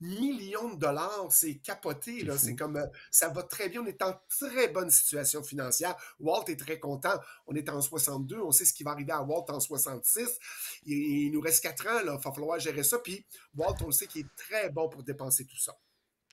millions 0.02 0.74
de 0.74 0.80
dollars, 0.80 1.28
c'est 1.30 1.56
capoté, 1.56 2.24
là. 2.24 2.38
C'est 2.38 2.56
comme, 2.56 2.78
euh, 2.78 2.86
ça 3.12 3.30
va 3.30 3.44
très 3.44 3.70
bien. 3.70 3.82
On 3.82 3.86
est 3.86 4.02
en 4.02 4.14
très 4.30 4.68
bonne 4.70 4.90
situation 4.90 5.44
financière. 5.44 5.96
Walt 6.20 6.46
est 6.48 6.60
très 6.60 6.80
content. 6.80 7.20
On 7.48 7.56
est 7.56 7.70
en 7.70 7.82
62. 7.82 8.40
On 8.42 8.52
sait 8.52 8.66
ce 8.66 8.74
qui 8.74 8.84
va 8.84 8.92
arriver 8.92 9.12
à 9.12 9.22
Walt 9.22 9.46
en 9.50 9.60
66. 9.60 10.40
Il, 10.86 11.32
nous 11.32 11.42
reste 11.42 11.64
quatre 11.64 11.88
ans, 11.88 12.04
là. 12.06 12.18
Il 12.20 12.24
va 12.24 12.32
falloir 12.32 12.60
gérer 12.60 12.84
ça. 12.84 13.00
Puis 13.00 13.26
Walt, 13.56 13.76
on 13.82 13.88
le 13.88 13.92
sait 13.92 14.08
qu'il 14.08 14.22
est 14.22 14.36
très 14.36 14.70
bon 14.70 14.90
pour 14.90 15.04
dépenser 15.04 15.46
tout 15.46 15.60
ça. 15.60 15.78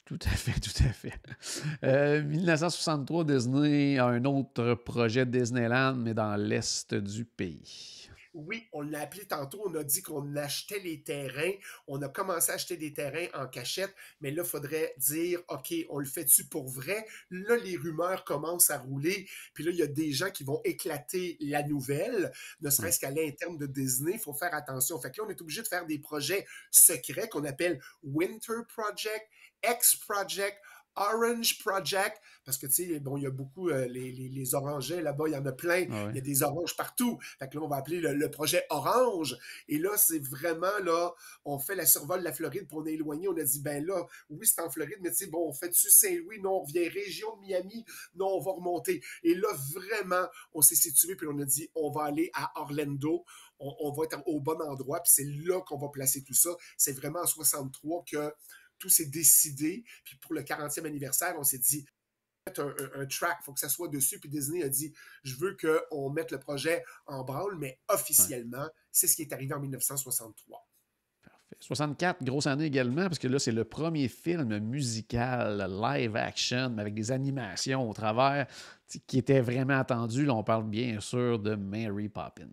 Tout 0.05 0.19
à 0.25 0.31
fait, 0.31 0.61
tout 0.61 0.85
à 0.85 0.93
fait. 0.93 2.23
1963, 2.23 3.23
euh, 3.23 3.25
Disney 3.25 3.99
a 3.99 4.07
un 4.07 4.25
autre 4.25 4.75
projet 4.75 5.27
Disneyland, 5.27 5.97
mais 5.97 6.15
dans 6.15 6.37
l'est 6.37 6.95
du 6.95 7.25
pays. 7.25 8.06
Oui, 8.39 8.69
on 8.73 8.83
l'a 8.83 9.01
appelé 9.01 9.25
tantôt, 9.25 9.63
on 9.65 9.75
a 9.77 9.83
dit 9.83 10.03
qu'on 10.03 10.37
achetait 10.37 10.79
les 10.81 11.03
terrains, 11.03 11.53
on 11.87 12.03
a 12.03 12.09
commencé 12.11 12.53
à 12.53 12.57
acheter 12.57 12.77
des 12.77 12.93
terrains 12.93 13.29
en 13.33 13.47
cachette, 13.47 13.95
mais 14.21 14.31
là, 14.31 14.43
il 14.45 14.49
faudrait 14.49 14.93
dire, 14.99 15.41
OK, 15.49 15.73
on 15.89 15.99
le 15.99 16.05
fait-tu 16.05 16.45
pour 16.45 16.69
vrai? 16.69 17.07
Là, 17.31 17.57
les 17.57 17.79
rumeurs 17.79 18.25
commencent 18.25 18.69
à 18.69 18.77
rouler, 18.77 19.27
puis 19.55 19.65
là, 19.65 19.71
il 19.71 19.79
y 19.79 19.83
a 19.83 19.87
des 19.87 20.13
gens 20.13 20.31
qui 20.31 20.45
vont 20.45 20.61
éclater 20.65 21.39
la 21.41 21.63
nouvelle, 21.63 22.31
ne 22.61 22.69
serait-ce 22.69 23.01
qu'à 23.01 23.11
l'interne 23.11 23.57
de 23.57 23.67
Disney, 23.67 24.13
il 24.15 24.21
faut 24.21 24.35
faire 24.35 24.53
attention. 24.55 25.01
Fait 25.01 25.11
que 25.11 25.23
là, 25.23 25.27
on 25.27 25.31
est 25.31 25.41
obligé 25.41 25.63
de 25.63 25.69
faire 25.69 25.87
des 25.87 25.99
projets 25.99 26.47
secrets 26.71 27.31
qu'on 27.31 27.45
appelle 27.45 27.81
Winter 28.03 28.53
Project, 28.69 29.27
X 29.67 29.97
Project, 29.97 30.59
Orange 30.97 31.59
Project, 31.59 32.21
parce 32.45 32.59
que, 32.59 32.67
tu 32.67 32.73
sais, 32.73 33.01
bon, 33.01 33.17
il 33.17 33.25
y 33.25 33.27
a 33.27 33.31
beaucoup, 33.31 33.71
euh, 33.71 33.87
les, 33.87 34.13
les, 34.13 34.55
orangers 34.55 35.03
là-bas, 35.03 35.25
il 35.27 35.33
y 35.33 35.37
en 35.37 35.45
a 35.47 35.53
plein, 35.53 35.87
ah 35.91 36.07
il 36.11 36.17
y 36.17 36.19
a 36.19 36.23
des 36.23 36.43
oranges 36.43 36.77
partout. 36.77 37.19
Fait 37.39 37.49
que 37.49 37.59
là, 37.59 37.65
on 37.65 37.69
va 37.69 37.77
appeler 37.77 38.01
le, 38.01 38.31
projet 38.31 38.65
Orange. 38.71 39.37
Et 39.69 39.79
là, 39.79 39.91
c'est 39.97 40.25
vraiment, 40.25 40.79
là, 40.85 41.13
on 41.45 41.59
fait 41.59 41.75
la 41.75 41.87
survol 41.87 42.21
de 42.21 42.25
la 42.25 42.33
Floride, 42.33 42.69
pour 42.69 42.79
on 42.79 42.87
est 42.87 42.95
éloigné, 42.95 43.29
on 43.29 43.37
a 43.37 43.43
dit, 43.43 43.61
ben 43.61 43.85
là, 43.85 44.07
oui, 44.31 44.47
c'est 44.47 44.61
en 44.61 44.71
Floride, 44.71 44.99
mais 45.01 45.11
tu 45.11 45.17
sais, 45.17 45.27
bon, 45.27 45.49
on 45.49 45.53
fait-tu 45.53 45.91
Saint-Louis? 45.91 46.41
Non, 46.41 46.61
on 46.61 46.63
revient 46.63 46.89
région 46.89 47.37
de 47.37 47.41
Miami? 47.43 47.85
Non, 48.15 48.29
on 48.29 48.41
va 48.41 48.53
remonter. 48.53 49.03
Et 49.23 49.35
là, 49.35 49.49
vraiment, 49.75 50.27
on 50.55 50.63
s'est 50.63 50.77
situé, 50.77 51.17
puis 51.17 51.27
on 51.31 51.39
a 51.41 51.45
dit, 51.45 51.69
on 51.75 51.91
va 51.91 52.05
aller 52.05 52.31
à 52.35 52.53
Orlando. 52.61 53.25
On, 53.59 53.75
on 53.81 53.93
va 53.93 54.05
être 54.05 54.23
au 54.27 54.41
bon 54.41 54.61
endroit, 54.61 55.01
puis 55.01 55.13
c'est 55.13 55.25
là 55.25 55.61
qu'on 55.63 55.79
va 55.79 55.89
placer 55.89 56.23
tout 56.23 56.35
ça. 56.35 56.51
C'est 56.77 56.93
vraiment 56.93 57.21
en 57.21 57.27
63 57.27 58.05
que 58.11 58.33
tout 58.79 58.89
s'est 58.89 59.07
décidé. 59.07 59.85
Puis 60.05 60.17
pour 60.19 60.35
le 60.35 60.43
40e 60.43 60.87
anniversaire, 60.87 61.35
on 61.39 61.45
s'est 61.45 61.59
dit, 61.59 61.87
un, 62.59 62.75
un, 62.95 63.07
track, 63.07 63.39
il 63.41 63.45
faut 63.45 63.53
que 63.53 63.61
ça 63.61 63.69
soit 63.69 63.89
dessus. 63.89 64.21
Puis 64.21 64.29
Disney 64.29 64.63
a 64.63 64.69
dit, 64.69 64.93
je 65.25 65.35
veux 65.37 65.57
qu'on 65.57 66.11
mette 66.11 66.31
le 66.31 66.39
projet 66.39 66.85
en 67.07 67.25
branle, 67.25 67.57
mais 67.59 67.81
officiellement, 67.89 68.69
c'est 68.93 69.07
ce 69.09 69.17
qui 69.17 69.23
est 69.23 69.33
arrivé 69.33 69.55
en 69.55 69.61
1963. 69.61 70.67
64, 71.61 72.23
grosse 72.23 72.47
année 72.47 72.67
également, 72.67 73.05
parce 73.05 73.19
que 73.19 73.29
là, 73.29 73.39
c'est 73.39 73.53
le 73.53 73.65
premier 73.65 74.09
film 74.09 74.59
musical 74.59 75.67
live 75.81 76.17
action 76.17 76.77
avec 76.79 76.95
des 76.95 77.13
animations 77.13 77.89
au 77.89 77.95
travers 77.95 78.47
qui 79.07 79.19
était 79.19 79.41
vraiment 79.41 79.79
attendu. 79.79 80.25
Là, 80.25 80.35
on 80.35 80.45
parle 80.45 80.69
bien 80.69 81.01
sûr 81.01 81.39
de 81.39 81.55
Mary 81.55 82.09
Poppins 82.09 82.49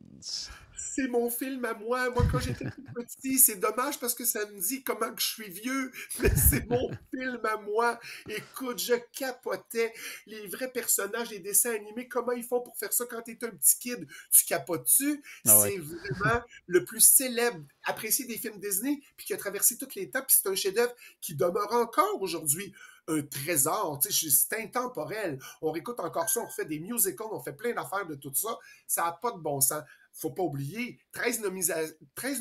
c'est 0.94 1.08
mon 1.08 1.30
film 1.30 1.64
à 1.66 1.74
moi. 1.74 2.10
Moi, 2.12 2.24
quand 2.32 2.40
j'étais 2.40 2.66
petit, 2.94 3.40
c'est 3.40 3.56
dommage 3.56 4.00
parce 4.00 4.14
que 4.14 4.26
ça 4.26 4.46
me 4.46 4.60
dit 4.60 4.84
comment 4.84 5.12
que 5.14 5.22
je 5.22 5.28
suis 5.28 5.50
vieux, 5.50 5.92
mais 6.20 6.36
c'est 6.36 6.68
mon 6.70 6.90
film 7.12 7.40
à 7.44 7.58
moi. 7.58 8.00
Écoute, 8.28 8.80
je 8.80 8.96
capotais 9.18 9.94
les 10.28 10.48
vrais 10.48 10.72
personnages, 10.72 11.32
les 11.32 11.40
dessins 11.40 11.74
animés. 11.74 12.08
Comment 12.08 12.34
ils 12.34 12.44
font 12.44 12.62
pour 12.62 12.78
faire 12.78 12.94
ça 12.94 13.06
quand 13.10 13.22
t'es 13.22 13.38
un 13.44 13.50
petit 13.50 13.80
kid? 13.80 14.08
Tu 14.32 14.46
capotes-tu? 14.46 15.24
Ah 15.48 15.64
c'est 15.64 15.78
vraiment 15.78 16.42
le 16.68 16.84
plus 16.84 17.04
célèbre, 17.04 17.64
apprécié 17.86 18.26
des 18.26 18.38
films 18.38 18.60
Disney, 18.60 19.00
puis 19.18 19.26
qui 19.26 19.34
a 19.34 19.38
traversé 19.38 19.78
toutes 19.78 19.96
les 19.96 20.10
temps, 20.10 20.22
puis 20.22 20.38
c'est 20.40 20.50
un 20.50 20.56
chef-d'œuvre 20.56 20.94
qui 21.22 21.36
demeure 21.36 21.74
encore 21.74 22.22
aujourd'hui 22.22 22.74
un 23.08 23.22
trésor. 23.22 24.00
C'est 24.10 24.60
intemporel. 24.60 25.40
On 25.62 25.72
réécoute 25.72 26.00
encore 26.00 26.30
ça, 26.30 26.42
on 26.42 26.48
fait 26.48 26.66
des 26.66 26.80
musicals, 26.80 27.28
on 27.32 27.40
fait 27.40 27.54
plein 27.54 27.74
d'affaires 27.74 28.06
de 28.06 28.16
tout 28.16 28.34
ça. 28.34 28.58
Ça 28.88 29.04
n'a 29.04 29.12
pas 29.12 29.32
de 29.32 29.40
bon 29.40 29.62
sens 29.62 29.84
faut 30.14 30.30
pas 30.30 30.44
oublier, 30.44 31.00
13, 31.14 31.42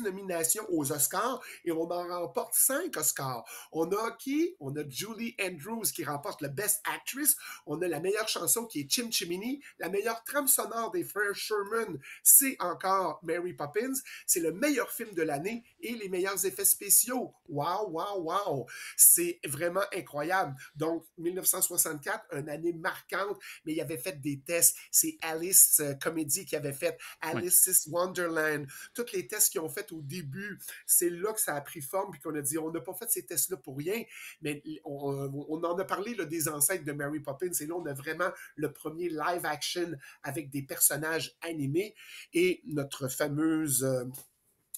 nominations 0.01 0.65
aux 0.69 0.91
Oscars 0.91 1.41
et 1.65 1.71
on 1.71 1.89
en 1.89 2.07
remporte 2.07 2.53
5 2.55 2.95
Oscars. 2.97 3.45
On 3.71 3.91
a 3.91 4.11
qui? 4.17 4.55
On 4.59 4.75
a 4.75 4.87
Julie 4.87 5.35
Andrews 5.41 5.83
qui 5.93 6.03
remporte 6.03 6.41
le 6.41 6.49
Best 6.49 6.81
Actress. 6.93 7.35
On 7.65 7.81
a 7.81 7.87
la 7.87 7.99
meilleure 7.99 8.27
chanson 8.27 8.65
qui 8.65 8.81
est 8.81 8.91
Chim 8.91 9.09
Chimini. 9.11 9.61
La 9.79 9.89
meilleure 9.89 10.23
trame 10.23 10.47
sonore 10.47 10.91
des 10.91 11.03
frères 11.03 11.35
Sherman, 11.35 11.99
c'est 12.23 12.57
encore 12.59 13.19
Mary 13.23 13.53
Poppins. 13.53 13.93
C'est 14.25 14.39
le 14.39 14.51
meilleur 14.51 14.91
film 14.91 15.13
de 15.13 15.21
l'année 15.21 15.63
et 15.81 15.93
les 15.93 16.09
meilleurs 16.09 16.45
effets 16.45 16.65
spéciaux. 16.65 17.33
Wow, 17.49 17.89
wow, 17.89 18.21
wow! 18.21 18.67
C'est 18.97 19.39
vraiment 19.45 19.83
incroyable. 19.93 20.55
Donc, 20.75 21.05
1964, 21.17 22.25
une 22.33 22.49
année 22.49 22.73
marquante, 22.73 23.37
mais 23.65 23.73
il 23.73 23.81
avait 23.81 23.97
fait 23.97 24.19
des 24.19 24.39
tests. 24.39 24.77
C'est 24.91 25.17
Alice 25.21 25.79
euh, 25.79 25.93
Comedy 25.95 26.45
qui 26.45 26.55
avait 26.55 26.73
fait 26.73 26.97
Alice 27.21 27.87
Wonderland, 27.87 28.62
tous 28.93 29.11
les 29.13 29.27
tests 29.27 29.51
qu'ils 29.51 29.61
ont 29.61 29.69
fait 29.69 29.91
au 29.91 30.01
début, 30.01 30.59
c'est 30.85 31.09
là 31.09 31.33
que 31.33 31.39
ça 31.39 31.55
a 31.55 31.61
pris 31.61 31.81
forme, 31.81 32.11
puis 32.11 32.21
qu'on 32.21 32.35
a 32.35 32.41
dit, 32.41 32.57
on 32.57 32.71
n'a 32.71 32.81
pas 32.81 32.93
fait 32.93 33.09
ces 33.09 33.25
tests-là 33.25 33.57
pour 33.57 33.77
rien, 33.77 34.03
mais 34.41 34.61
on, 34.85 35.63
en 35.63 35.77
a 35.77 35.85
parlé 35.85 36.15
des 36.25 36.47
ancêtres 36.47 36.85
de 36.85 36.91
Mary 36.91 37.19
Poppins, 37.19 37.51
et 37.59 37.65
là, 37.65 37.75
on 37.75 37.85
a 37.85 37.93
vraiment 37.93 38.29
le 38.55 38.71
premier 38.71 39.09
live 39.09 39.45
action 39.45 39.91
avec 40.23 40.49
des 40.49 40.61
personnages 40.61 41.35
animés, 41.41 41.95
et 42.33 42.61
notre 42.65 43.07
fameuse... 43.07 43.83
Euh, 43.83 44.05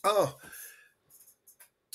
ah, 0.04 0.38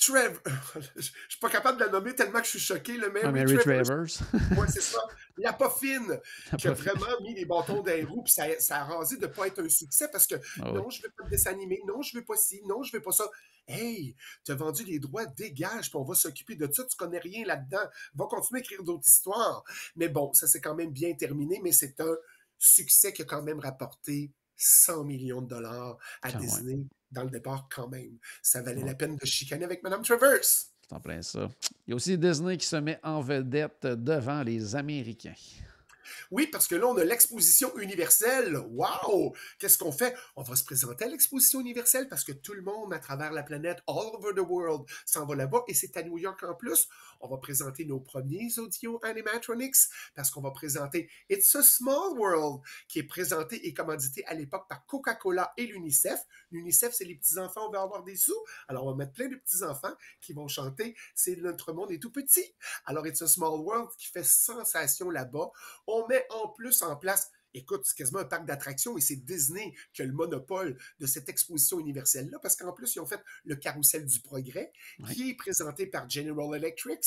Trevor. 0.01 0.41
je 0.95 1.01
suis 1.01 1.39
pas 1.39 1.49
capable 1.49 1.79
de 1.79 1.85
la 1.85 1.91
nommer 1.91 2.15
tellement 2.15 2.39
que 2.39 2.45
je 2.45 2.51
suis 2.51 2.59
choqué. 2.59 2.97
Le 2.97 3.11
même. 3.11 3.31
Mary 3.31 3.57
Travers. 3.57 4.07
oui, 4.33 4.67
c'est 4.67 4.81
ça. 4.81 4.99
La 5.37 5.53
pas 5.53 5.69
fine, 5.69 6.19
qui 6.57 6.67
a 6.67 6.73
vraiment 6.73 7.21
mis 7.21 7.33
les 7.33 7.45
bâtons 7.45 7.81
dans 7.81 7.85
les 7.85 8.03
roues, 8.03 8.21
puis 8.21 8.33
ça, 8.33 8.43
ça, 8.59 8.81
a 8.81 8.83
rasé 8.83 9.17
de 9.17 9.21
ne 9.21 9.27
pas 9.27 9.47
être 9.47 9.63
un 9.63 9.69
succès 9.69 10.07
parce 10.11 10.27
que 10.27 10.35
ah 10.61 10.71
non, 10.71 10.89
je 10.89 11.01
veux 11.01 11.09
pas 11.09 11.23
de 11.23 11.29
dessin 11.29 11.51
animé, 11.51 11.81
non, 11.87 12.01
je 12.01 12.17
veux 12.17 12.23
pas 12.23 12.35
ci, 12.35 12.61
non, 12.65 12.83
je 12.83 12.91
veux 12.91 13.01
pas 13.01 13.11
ça. 13.11 13.27
Hey, 13.67 14.15
tu 14.43 14.51
as 14.51 14.55
vendu 14.55 14.83
les 14.83 14.99
droits, 14.99 15.25
dégage, 15.25 15.89
puis 15.89 15.97
on 15.97 16.03
va 16.03 16.15
s'occuper 16.15 16.55
de 16.55 16.69
ça, 16.71 16.83
tu 16.83 16.95
connais 16.97 17.19
rien 17.19 17.45
là-dedans. 17.45 17.89
Va 18.13 18.25
continuer 18.25 18.59
à 18.59 18.61
écrire 18.61 18.83
d'autres 18.83 19.07
histoires. 19.07 19.63
Mais 19.95 20.09
bon, 20.09 20.33
ça 20.33 20.47
s'est 20.47 20.61
quand 20.61 20.75
même 20.75 20.91
bien 20.91 21.13
terminé, 21.13 21.59
mais 21.63 21.71
c'est 21.71 21.99
un 22.01 22.15
succès 22.59 23.13
qui 23.13 23.21
a 23.21 23.25
quand 23.25 23.41
même 23.41 23.59
rapporté 23.59 24.31
100 24.57 25.03
millions 25.03 25.41
de 25.41 25.47
dollars 25.47 25.97
à 26.21 26.31
Disney 26.31 26.85
dans 27.11 27.23
le 27.23 27.29
départ 27.29 27.67
quand 27.73 27.87
même. 27.87 28.17
Ça 28.41 28.61
valait 28.61 28.83
la 28.83 28.95
peine 28.95 29.15
de 29.15 29.25
chicaner 29.25 29.65
avec 29.65 29.83
Mme 29.83 30.01
Travers. 30.03 30.43
C'est 30.43 30.93
en 30.93 30.99
plein 30.99 31.21
ça. 31.21 31.49
Il 31.87 31.91
y 31.91 31.93
a 31.93 31.95
aussi 31.95 32.17
Disney 32.17 32.57
qui 32.57 32.67
se 32.67 32.75
met 32.75 32.99
en 33.03 33.21
vedette 33.21 33.85
devant 33.85 34.43
les 34.43 34.75
Américains. 34.75 35.33
Oui, 36.31 36.47
parce 36.47 36.67
que 36.67 36.75
là, 36.75 36.87
on 36.87 36.97
a 36.97 37.03
l'exposition 37.03 37.77
universelle. 37.77 38.57
Wow! 38.57 39.35
Qu'est-ce 39.59 39.77
qu'on 39.77 39.91
fait? 39.91 40.15
On 40.35 40.43
va 40.43 40.55
se 40.55 40.63
présenter 40.63 41.05
à 41.05 41.07
l'exposition 41.07 41.59
universelle 41.59 42.07
parce 42.07 42.23
que 42.23 42.31
tout 42.31 42.53
le 42.53 42.61
monde 42.61 42.93
à 42.93 42.99
travers 42.99 43.31
la 43.31 43.43
planète, 43.43 43.79
all 43.87 44.11
over 44.13 44.33
the 44.35 44.45
world, 44.47 44.87
s'en 45.05 45.25
va 45.25 45.35
là-bas 45.35 45.63
et 45.67 45.73
c'est 45.73 45.95
à 45.97 46.03
New 46.03 46.17
York 46.17 46.41
en 46.43 46.55
plus. 46.55 46.87
On 47.19 47.27
va 47.27 47.37
présenter 47.37 47.85
nos 47.85 47.99
premiers 47.99 48.57
audio 48.57 48.99
animatronics 49.03 49.75
parce 50.15 50.31
qu'on 50.31 50.41
va 50.41 50.51
présenter 50.51 51.09
It's 51.29 51.55
a 51.55 51.63
Small 51.63 52.17
World 52.17 52.61
qui 52.87 52.99
est 52.99 53.03
présenté 53.03 53.67
et 53.67 53.73
commandité 53.73 54.25
à 54.25 54.33
l'époque 54.33 54.67
par 54.67 54.85
Coca-Cola 54.85 55.53
et 55.57 55.67
l'UNICEF. 55.67 56.19
L'UNICEF, 56.51 56.93
c'est 56.93 57.05
les 57.05 57.15
petits-enfants, 57.15 57.67
on 57.67 57.71
veut 57.71 57.79
avoir 57.79 58.03
des 58.03 58.15
sous. 58.15 58.33
Alors, 58.67 58.85
on 58.85 58.91
va 58.91 58.97
mettre 58.97 59.13
plein 59.13 59.27
de 59.27 59.35
petits-enfants 59.35 59.93
qui 60.19 60.33
vont 60.33 60.47
chanter 60.47 60.95
C'est 61.15 61.35
notre 61.37 61.73
monde 61.73 61.91
est 61.91 61.99
tout 61.99 62.11
petit. 62.11 62.53
Alors, 62.85 63.05
It's 63.07 63.21
a 63.21 63.27
Small 63.27 63.59
World 63.59 63.89
qui 63.97 64.07
fait 64.07 64.23
sensation 64.23 65.09
là-bas. 65.09 65.51
Met 66.07 66.25
en 66.29 66.49
plus 66.49 66.81
en 66.81 66.95
place 66.95 67.31
écoute, 67.53 67.81
c'est 67.83 67.97
quasiment 67.97 68.19
un 68.19 68.25
parc 68.25 68.45
d'attractions 68.45 68.97
et 68.97 69.01
c'est 69.01 69.17
Disney 69.17 69.73
qui 69.93 70.01
a 70.01 70.05
le 70.05 70.13
monopole 70.13 70.77
de 70.99 71.05
cette 71.05 71.29
exposition 71.29 71.79
universelle-là, 71.79 72.39
parce 72.41 72.55
qu'en 72.55 72.73
plus, 72.73 72.95
ils 72.95 72.99
ont 72.99 73.05
fait 73.05 73.21
le 73.45 73.55
carrousel 73.55 74.05
du 74.05 74.19
progrès, 74.21 74.71
qui 75.11 75.31
est 75.31 75.35
présenté 75.35 75.87
par 75.87 76.09
General 76.09 76.55
Electric, 76.55 76.99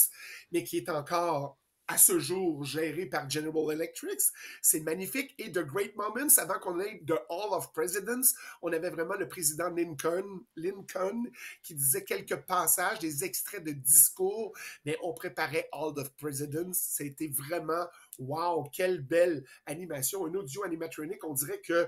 mais 0.52 0.64
qui 0.64 0.78
est 0.78 0.88
encore 0.88 1.58
à 1.88 1.98
ce 1.98 2.18
jour 2.18 2.64
géré 2.64 3.06
par 3.06 3.28
General 3.28 3.74
Electric. 3.74 4.18
C'est 4.62 4.80
magnifique. 4.80 5.34
Et 5.38 5.52
The 5.52 5.60
Great 5.60 5.94
Moments, 5.96 6.32
avant 6.38 6.58
qu'on 6.58 6.80
ait 6.80 7.02
The 7.06 7.18
Hall 7.28 7.52
of 7.52 7.72
Presidents, 7.72 8.34
on 8.62 8.72
avait 8.72 8.90
vraiment 8.90 9.14
le 9.14 9.28
président 9.28 9.68
Lincoln, 9.70 10.40
Lincoln 10.56 11.24
qui 11.62 11.74
disait 11.74 12.04
quelques 12.04 12.36
passages, 12.36 12.98
des 13.00 13.24
extraits 13.24 13.64
de 13.64 13.72
discours, 13.72 14.52
mais 14.84 14.96
on 15.02 15.12
préparait 15.12 15.68
Hall 15.72 15.98
of 15.98 16.10
Presidents. 16.16 16.72
C'était 16.72 17.28
vraiment, 17.28 17.86
wow, 18.18 18.64
quelle 18.72 19.02
belle 19.02 19.44
animation. 19.66 20.26
Un 20.26 20.34
audio 20.34 20.64
animatronique, 20.64 21.24
on 21.24 21.34
dirait 21.34 21.60
que 21.60 21.86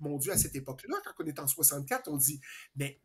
mon 0.00 0.16
Dieu, 0.16 0.32
à 0.32 0.36
cette 0.36 0.54
époque-là, 0.54 0.96
quand 1.04 1.24
on 1.24 1.26
est 1.26 1.38
en 1.38 1.46
64, 1.46 2.08
on 2.08 2.16
dit, 2.16 2.40
mais 2.76 3.00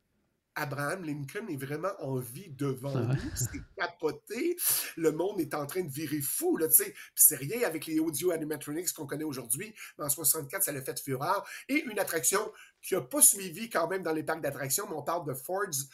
Abraham 0.56 1.04
Lincoln 1.04 1.48
est 1.48 1.58
vraiment 1.58 1.92
en 2.00 2.18
vie 2.18 2.50
devant 2.50 2.96
nous. 2.96 3.16
C'est 3.36 3.62
capoté. 3.78 4.56
Le 4.98 5.12
monde 5.12 5.40
est 5.40 5.54
en 5.54 5.66
train 5.66 5.82
de 5.82 5.92
virer 5.92 6.22
fou, 6.22 6.58
là, 6.58 6.68
tu 6.68 6.76
sais. 6.76 6.94
C'est 7.16 7.36
rien 7.36 7.68
avec 7.68 7.86
les 7.86 8.00
audio 8.00 8.32
animatronics 8.32 8.94
qu'on 8.94 9.06
connaît 9.06 9.24
aujourd'hui. 9.24 9.74
Mais 9.98 10.06
en 10.06 10.10
64, 10.10 10.64
ça 10.64 10.72
l'a 10.72 10.82
fait 10.82 11.00
fureur. 11.00 11.48
Et 11.70 11.84
une 11.84 12.00
attraction 12.00 12.52
qui 12.84 12.96
n'a 12.96 13.02
pas 13.02 13.22
suivi 13.22 13.70
quand 13.70 13.88
même 13.88 14.04
dans 14.04 14.12
les 14.12 14.24
parcs 14.24 14.42
d'attractions, 14.42 14.86
mais 14.90 14.96
on 14.96 15.04
parle 15.04 15.26
de 15.26 15.34
Ford's 15.34 15.88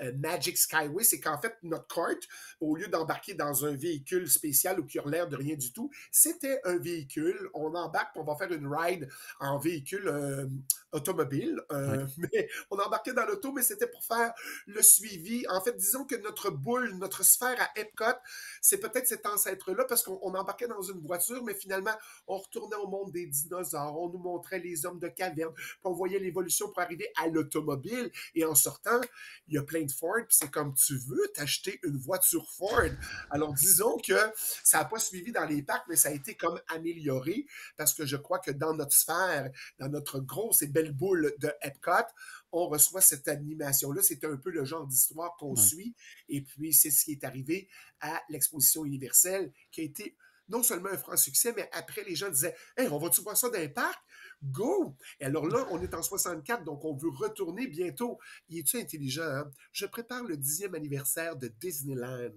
euh, 0.00 0.12
Magic 0.16 0.58
Skyway, 0.58 1.02
c'est 1.02 1.20
qu'en 1.20 1.40
fait, 1.40 1.56
notre 1.62 1.86
cart, 1.86 2.16
au 2.60 2.76
lieu 2.76 2.88
d'embarquer 2.88 3.34
dans 3.34 3.64
un 3.64 3.74
véhicule 3.74 4.30
spécial 4.30 4.78
ou 4.78 4.84
qui 4.84 4.98
a 4.98 5.04
l'air 5.06 5.28
de 5.28 5.36
rien 5.36 5.56
du 5.56 5.72
tout, 5.72 5.90
c'était 6.12 6.60
un 6.64 6.76
véhicule. 6.76 7.48
On 7.54 7.74
embarque, 7.74 8.14
on 8.16 8.24
va 8.24 8.36
faire 8.36 8.52
une 8.52 8.66
ride 8.66 9.08
en 9.40 9.58
véhicule 9.58 10.08
euh, 10.08 10.46
automobile. 10.94 11.60
Euh, 11.72 12.06
mais 12.18 12.48
on 12.70 12.78
embarquait 12.78 13.12
dans 13.12 13.26
l'auto, 13.26 13.52
mais 13.52 13.62
c'était 13.62 13.86
pour 13.86 14.04
faire 14.04 14.32
le 14.66 14.82
suivi. 14.82 15.44
En 15.48 15.60
fait, 15.60 15.76
disons 15.76 16.04
que 16.04 16.14
notre 16.16 16.50
boule, 16.50 16.94
notre 16.98 17.24
sphère 17.24 17.60
à 17.60 17.78
Epcot, 17.78 18.04
c'est 18.60 18.78
peut-être 18.78 19.06
cet 19.06 19.26
ancêtre-là, 19.26 19.84
parce 19.84 20.02
qu'on 20.02 20.34
embarquait 20.34 20.68
dans 20.68 20.82
une 20.82 21.00
voiture, 21.00 21.42
mais 21.44 21.54
finalement, 21.54 21.94
on 22.26 22.38
retournait 22.38 22.76
au 22.76 22.86
monde 22.86 23.12
des 23.12 23.26
dinosaures, 23.26 24.00
on 24.00 24.08
nous 24.08 24.18
montrait 24.18 24.60
les 24.60 24.86
hommes 24.86 24.98
de 24.98 25.08
caverne, 25.08 25.52
puis 25.54 25.78
on 25.84 25.92
voyait 25.92 26.18
les 26.18 26.32
pour 26.32 26.78
arriver 26.80 27.08
à 27.16 27.28
l'automobile. 27.28 28.10
Et 28.34 28.44
en 28.44 28.54
sortant, 28.54 29.00
il 29.48 29.54
y 29.54 29.58
a 29.58 29.62
plein 29.62 29.82
de 29.82 29.90
Ford, 29.90 30.16
puis 30.26 30.36
c'est 30.36 30.50
comme 30.50 30.74
tu 30.74 30.96
veux 30.96 31.28
t'acheter 31.34 31.80
une 31.82 31.96
voiture 31.96 32.50
Ford? 32.50 32.90
Alors 33.30 33.52
disons 33.54 33.96
que 33.98 34.18
ça 34.62 34.78
n'a 34.78 34.84
pas 34.84 34.98
suivi 34.98 35.32
dans 35.32 35.44
les 35.44 35.62
parcs, 35.62 35.86
mais 35.88 35.96
ça 35.96 36.08
a 36.08 36.12
été 36.12 36.34
comme 36.34 36.60
amélioré 36.68 37.46
parce 37.76 37.94
que 37.94 38.06
je 38.06 38.16
crois 38.16 38.38
que 38.38 38.50
dans 38.50 38.74
notre 38.74 38.94
sphère, 38.94 39.50
dans 39.78 39.88
notre 39.88 40.20
grosse 40.20 40.62
et 40.62 40.66
belle 40.66 40.83
boule 40.92 41.34
de 41.38 41.52
Epcot, 41.62 42.06
on 42.52 42.68
reçoit 42.68 43.00
cette 43.00 43.28
animation-là. 43.28 44.02
C'est 44.02 44.24
un 44.24 44.36
peu 44.36 44.50
le 44.50 44.64
genre 44.64 44.86
d'histoire 44.86 45.36
qu'on 45.38 45.56
suit. 45.56 45.94
Et 46.28 46.42
puis, 46.42 46.72
c'est 46.72 46.90
ce 46.90 47.04
qui 47.04 47.12
est 47.12 47.24
arrivé 47.24 47.68
à 48.00 48.22
l'exposition 48.28 48.84
universelle, 48.84 49.52
qui 49.70 49.80
a 49.80 49.84
été 49.84 50.16
non 50.48 50.62
seulement 50.62 50.90
un 50.90 50.98
franc 50.98 51.16
succès, 51.16 51.52
mais 51.56 51.68
après, 51.72 52.04
les 52.04 52.14
gens 52.14 52.28
disaient 52.28 52.54
Hey, 52.76 52.88
on 52.88 52.98
va-tu 52.98 53.22
voir 53.22 53.36
ça 53.36 53.48
dans 53.48 53.58
un 53.58 53.68
parc 53.68 53.98
Go! 54.50 54.96
Et 55.20 55.24
alors 55.24 55.46
là, 55.46 55.66
on 55.70 55.80
est 55.80 55.94
en 55.94 56.02
64, 56.02 56.64
donc 56.64 56.84
on 56.84 56.94
veut 56.94 57.10
retourner 57.10 57.66
bientôt. 57.66 58.18
Il 58.48 58.58
est-tu 58.58 58.78
intelligent? 58.78 59.22
Hein? 59.22 59.50
Je 59.72 59.86
prépare 59.86 60.24
le 60.24 60.36
dixième 60.36 60.74
anniversaire 60.74 61.36
de 61.36 61.48
Disneyland. 61.48 62.32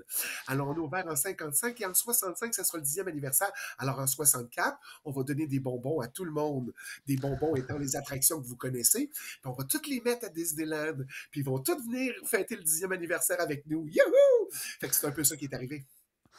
Alors, 0.48 0.70
on 0.70 0.76
est 0.76 0.80
ouvert 0.80 1.06
en 1.08 1.16
55 1.16 1.82
et 1.82 1.86
en 1.86 1.94
65, 1.94 2.54
ça 2.54 2.64
sera 2.64 2.78
le 2.78 2.84
dixième 2.84 3.08
anniversaire. 3.08 3.52
Alors, 3.78 4.00
en 4.00 4.08
64, 4.08 4.78
on 5.06 5.12
va 5.12 5.24
donner 5.24 5.48
des 5.48 5.60
bonbons 5.60 6.00
à 6.00 6.08
tout 6.08 6.26
le 6.26 6.32
monde. 6.32 6.74
Des 7.06 7.18
bonbons 7.18 7.56
étant 7.56 7.78
les 7.78 7.96
attractions 7.96 8.42
que 8.42 8.48
vous 8.48 8.56
connaissez. 8.56 9.08
Puis 9.08 9.42
on 9.46 9.54
va 9.54 9.64
toutes 9.64 9.88
les 9.88 10.02
mettre 10.02 10.26
à 10.26 10.30
Disneyland. 10.30 10.98
Puis 11.32 11.42
ils 11.42 11.46
vont 11.46 11.60
tous 11.60 11.78
venir 11.84 12.14
fêter 12.26 12.56
le 12.56 12.64
dixième 12.64 12.92
anniversaire 12.92 13.42
avec 13.42 13.66
nous. 13.68 13.88
Youhou! 13.88 14.50
Fait 14.80 14.88
que 14.88 14.96
c'est 14.96 15.08
un 15.08 15.12
peu 15.12 15.24
ça 15.24 15.36
qui 15.36 15.46
est 15.46 15.54
arrivé. 15.54 15.86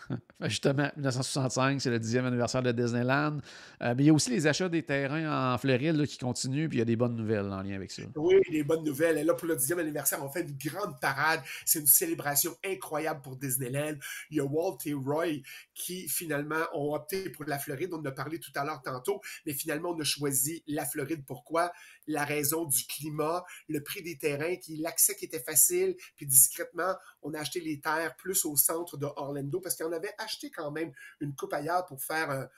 Justement, 0.43 0.91
1965, 0.97 1.81
c'est 1.81 1.91
le 1.91 1.99
10e 1.99 2.25
anniversaire 2.25 2.63
de 2.63 2.73
Disneyland. 2.73 3.39
Euh, 3.83 3.95
mais 3.97 4.05
il 4.05 4.07
y 4.07 4.11
a 4.11 4.13
aussi 4.13 4.31
les 4.31 4.47
achats 4.47 4.69
des 4.69 4.83
terrains 4.83 5.55
en 5.55 5.59
Floride 5.59 6.07
qui 6.07 6.19
continuent, 6.19 6.69
puis 6.69 6.79
il 6.79 6.81
y 6.81 6.83
a 6.83 6.87
des 6.87 6.97
bonnes 6.97 7.17
nouvelles 7.17 7.53
en 7.53 7.63
lien 7.63 7.75
avec 7.75 7.91
ça. 7.91 8.03
Oui, 8.17 8.37
des 8.51 8.65
bonnes 8.65 8.85
nouvelles. 8.85 9.19
Et 9.19 9.25
là, 9.25 9.35
pour 9.35 9.49
le 9.49 9.57
10e 9.57 9.79
anniversaire, 9.79 10.25
on 10.25 10.31
fait 10.31 10.43
une 10.43 10.57
grande 10.71 10.99
parade. 11.01 11.41
C'est 11.65 11.81
une 11.81 11.87
célébration 11.87 12.57
incroyable 12.65 13.21
pour 13.23 13.37
Disneyland. 13.37 13.97
Il 14.31 14.39
y 14.39 14.41
a 14.41 14.45
Walt 14.45 14.79
et 14.87 14.95
Roy 14.95 15.43
qui, 15.75 16.09
finalement, 16.09 16.65
ont 16.75 16.95
opté 16.95 17.31
pour 17.31 17.45
la 17.45 17.59
Floride. 17.59 17.91
On 17.93 17.99
en 17.99 18.05
a 18.05 18.13
parlé 18.13 18.39
tout 18.39 18.53
à 18.55 18.65
l'heure 18.65 18.83
tantôt, 18.83 19.21
mais 19.47 19.53
finalement, 19.53 19.91
on 19.91 20.01
a 20.01 20.05
choisi 20.05 20.63
la 20.67 20.85
Floride. 20.85 21.25
Pourquoi? 21.27 21.73
La 22.09 22.25
raison 22.25 22.65
du 22.65 22.85
climat, 22.87 23.45
le 23.69 23.83
prix 23.83 24.03
des 24.03 24.19
terrains, 24.19 24.57
l'accès 24.79 25.15
qui 25.15 25.27
était 25.27 25.41
facile, 25.41 25.95
puis 26.17 26.27
discrètement, 26.27 26.95
on 27.23 27.33
a 27.35 27.41
acheté 27.41 27.61
les 27.61 27.81
terres 27.81 28.17
plus 28.17 28.45
au 28.45 28.57
centre 28.57 28.97
de 28.97 29.07
Orlando 29.17 29.61
parce 29.61 29.81
a 29.81 29.87
avait 29.87 30.15
acheté 30.19 30.51
quand 30.51 30.71
même 30.71 30.93
une 31.21 31.35
coupe 31.35 31.53
ailleurs 31.53 31.87
pour 31.87 32.03
faire 32.03 32.31
un, 32.31 32.49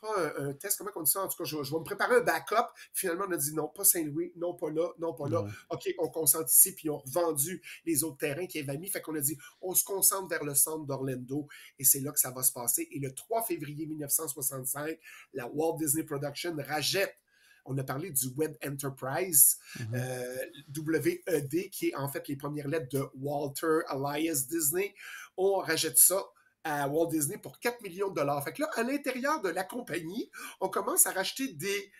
pas 0.00 0.32
un, 0.38 0.52
test, 0.54 0.78
comment 0.78 0.90
on 0.96 1.02
dit 1.02 1.10
ça? 1.10 1.22
En 1.22 1.28
tout 1.28 1.36
cas, 1.36 1.44
je, 1.44 1.56
vais 1.56 1.78
me 1.78 1.84
préparer 1.84 2.16
un 2.16 2.20
backup. 2.20 2.68
Finalement, 2.92 3.24
on 3.28 3.32
a 3.32 3.36
dit 3.36 3.54
non, 3.54 3.68
pas 3.68 3.84
Saint-Louis, 3.84 4.32
non, 4.36 4.54
pas 4.54 4.70
là, 4.70 4.88
non, 4.98 5.14
pas 5.14 5.28
là. 5.28 5.44
OK, 5.70 5.94
on 5.98 6.08
concentre 6.08 6.50
ici, 6.50 6.74
puis 6.74 6.90
on 6.90 6.98
revendu 6.98 7.62
les 7.84 8.04
autres 8.04 8.18
terrains 8.18 8.46
qui 8.46 8.60
avaient 8.60 8.78
mis. 8.78 8.88
Fait 8.88 9.00
qu'on 9.00 9.14
a 9.14 9.20
dit, 9.20 9.36
on 9.60 9.74
se 9.74 9.84
concentre 9.84 10.28
vers 10.28 10.44
le 10.44 10.54
centre 10.54 10.86
d'Orlando, 10.86 11.48
et 11.78 11.84
c'est 11.84 12.00
là 12.00 12.12
que 12.12 12.20
ça 12.20 12.30
va 12.30 12.42
se 12.42 12.52
passer. 12.52 12.88
Et 12.92 12.98
le 12.98 13.12
3 13.12 13.42
février 13.44 13.86
1965, 13.86 14.98
la 15.34 15.48
Walt 15.48 15.78
Disney 15.78 16.04
Production 16.04 16.56
rachète 16.56 17.16
on 17.68 17.78
a 17.78 17.84
parlé 17.84 18.10
du 18.10 18.28
Web 18.36 18.56
Enterprise, 18.66 19.58
mm-hmm. 19.78 19.94
euh, 19.94 20.46
WED, 20.76 21.70
qui 21.70 21.88
est 21.88 21.94
en 21.94 22.08
fait 22.08 22.26
les 22.28 22.36
premières 22.36 22.68
lettres 22.68 22.88
de 22.90 23.04
Walter 23.20 23.80
Elias 23.90 24.46
Disney. 24.48 24.94
On 25.36 25.58
rachète 25.58 25.98
ça 25.98 26.22
à 26.64 26.88
Walt 26.88 27.08
Disney 27.08 27.38
pour 27.38 27.60
4 27.60 27.82
millions 27.82 28.08
de 28.08 28.14
dollars. 28.14 28.42
Fait 28.42 28.52
que 28.52 28.62
là, 28.62 28.70
à 28.74 28.82
l'intérieur 28.82 29.40
de 29.40 29.48
la 29.48 29.64
compagnie, 29.64 30.30
on 30.60 30.68
commence 30.68 31.06
à 31.06 31.12
racheter 31.12 31.52
des 31.52 31.92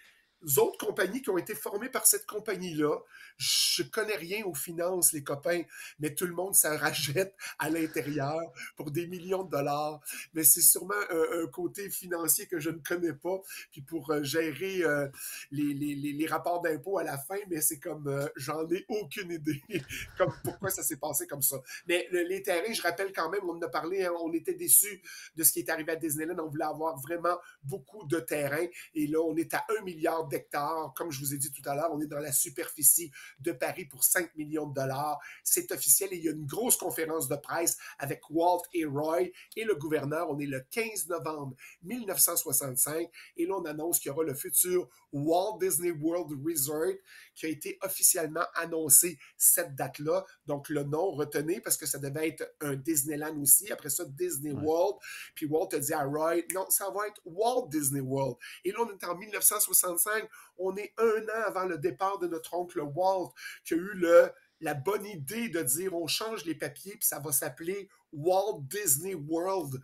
autres 0.58 0.78
compagnies 0.78 1.22
qui 1.22 1.30
ont 1.30 1.38
été 1.38 1.54
formées 1.54 1.88
par 1.88 2.06
cette 2.06 2.26
compagnie-là. 2.26 2.96
Je 3.36 3.82
connais 3.82 4.16
rien 4.16 4.44
aux 4.44 4.54
finances, 4.54 5.12
les 5.12 5.22
copains, 5.22 5.62
mais 5.98 6.14
tout 6.14 6.26
le 6.26 6.34
monde 6.34 6.54
s'en 6.54 6.76
rachète 6.78 7.34
à 7.58 7.70
l'intérieur 7.70 8.40
pour 8.76 8.90
des 8.90 9.06
millions 9.06 9.44
de 9.44 9.50
dollars. 9.50 10.00
Mais 10.34 10.44
c'est 10.44 10.60
sûrement 10.60 10.94
un, 11.10 11.46
côté 11.48 11.88
financier 11.90 12.46
que 12.46 12.58
je 12.60 12.70
ne 12.70 12.78
connais 12.78 13.12
pas. 13.12 13.40
Puis 13.72 13.80
pour 13.80 14.10
euh, 14.10 14.22
gérer 14.22 14.82
euh, 14.82 15.08
les, 15.50 15.74
les, 15.74 15.94
les, 15.94 16.26
rapports 16.26 16.60
d'impôts 16.60 16.98
à 16.98 17.04
la 17.04 17.16
fin, 17.16 17.38
mais 17.48 17.60
c'est 17.60 17.78
comme 17.78 18.06
euh, 18.06 18.28
j'en 18.36 18.68
ai 18.68 18.84
aucune 18.88 19.32
idée 19.32 19.62
comme 20.18 20.32
pourquoi 20.44 20.70
ça 20.70 20.82
s'est 20.82 20.98
passé 20.98 21.26
comme 21.26 21.42
ça. 21.42 21.56
Mais 21.86 22.06
les 22.10 22.42
terrains, 22.42 22.72
je 22.72 22.82
rappelle 22.82 23.12
quand 23.12 23.30
même, 23.30 23.40
on 23.44 23.56
en 23.56 23.62
a 23.62 23.68
parlé, 23.68 24.04
hein, 24.04 24.12
on 24.20 24.32
était 24.32 24.54
déçus 24.54 25.02
de 25.36 25.42
ce 25.42 25.52
qui 25.52 25.60
est 25.60 25.70
arrivé 25.70 25.92
à 25.92 25.96
Disneyland. 25.96 26.36
On 26.38 26.48
voulait 26.48 26.64
avoir 26.64 26.98
vraiment 27.00 27.38
beaucoup 27.62 28.06
de 28.06 28.20
terrains. 28.20 28.66
Et 28.94 29.06
là, 29.06 29.20
on 29.20 29.36
est 29.36 29.54
à 29.54 29.64
un 29.78 29.82
milliard 29.82 30.27
d'hectares. 30.28 30.92
Comme 30.96 31.10
je 31.10 31.20
vous 31.20 31.34
ai 31.34 31.38
dit 31.38 31.50
tout 31.50 31.62
à 31.68 31.74
l'heure, 31.74 31.90
on 31.92 32.00
est 32.00 32.06
dans 32.06 32.18
la 32.18 32.32
superficie 32.32 33.10
de 33.40 33.52
Paris 33.52 33.84
pour 33.84 34.04
5 34.04 34.34
millions 34.36 34.66
de 34.66 34.74
dollars. 34.74 35.18
C'est 35.42 35.70
officiel 35.72 36.10
et 36.12 36.16
il 36.16 36.24
y 36.24 36.28
a 36.28 36.32
une 36.32 36.46
grosse 36.46 36.76
conférence 36.76 37.28
de 37.28 37.36
presse 37.36 37.78
avec 37.98 38.22
Walt 38.30 38.62
et 38.72 38.84
Roy 38.84 39.22
et 39.56 39.64
le 39.64 39.74
gouverneur. 39.74 40.30
On 40.30 40.38
est 40.38 40.46
le 40.46 40.60
15 40.70 41.08
novembre 41.08 41.56
1965 41.82 43.10
et 43.36 43.46
là, 43.46 43.54
on 43.56 43.64
annonce 43.64 43.98
qu'il 43.98 44.10
y 44.10 44.12
aura 44.12 44.24
le 44.24 44.34
futur 44.34 44.88
Walt 45.12 45.58
Disney 45.60 45.90
World 45.90 46.32
Resort 46.44 46.94
qui 47.38 47.46
a 47.46 47.48
été 47.48 47.78
officiellement 47.82 48.44
annoncé 48.54 49.16
cette 49.36 49.76
date-là. 49.76 50.24
Donc, 50.46 50.68
le 50.68 50.82
nom, 50.82 51.12
retenez, 51.12 51.60
parce 51.60 51.76
que 51.76 51.86
ça 51.86 51.98
devait 51.98 52.28
être 52.28 52.52
un 52.60 52.74
Disneyland 52.74 53.40
aussi. 53.40 53.70
Après 53.70 53.90
ça, 53.90 54.04
Disney 54.04 54.52
World. 54.52 54.96
Puis 55.36 55.46
Walt 55.46 55.68
a 55.72 55.78
dit 55.78 55.92
à 55.92 56.02
Roy, 56.02 56.42
non, 56.52 56.68
ça 56.68 56.90
va 56.90 57.06
être 57.06 57.20
Walt 57.24 57.68
Disney 57.68 58.00
World. 58.00 58.36
Et 58.64 58.72
là, 58.72 58.78
on 58.80 58.90
est 58.90 59.04
en 59.04 59.16
1965. 59.16 60.28
On 60.58 60.74
est 60.76 60.92
un 60.98 61.22
an 61.28 61.42
avant 61.46 61.64
le 61.64 61.78
départ 61.78 62.18
de 62.18 62.26
notre 62.26 62.54
oncle 62.54 62.80
Walt, 62.80 63.32
qui 63.64 63.74
a 63.74 63.76
eu 63.76 63.94
le, 63.94 64.32
la 64.60 64.74
bonne 64.74 65.06
idée 65.06 65.48
de 65.48 65.62
dire 65.62 65.94
on 65.94 66.08
change 66.08 66.44
les 66.44 66.56
papiers, 66.56 66.96
puis 66.96 67.06
ça 67.06 67.20
va 67.20 67.30
s'appeler 67.30 67.88
Walt 68.12 68.62
Disney 68.62 69.14
World. 69.14 69.80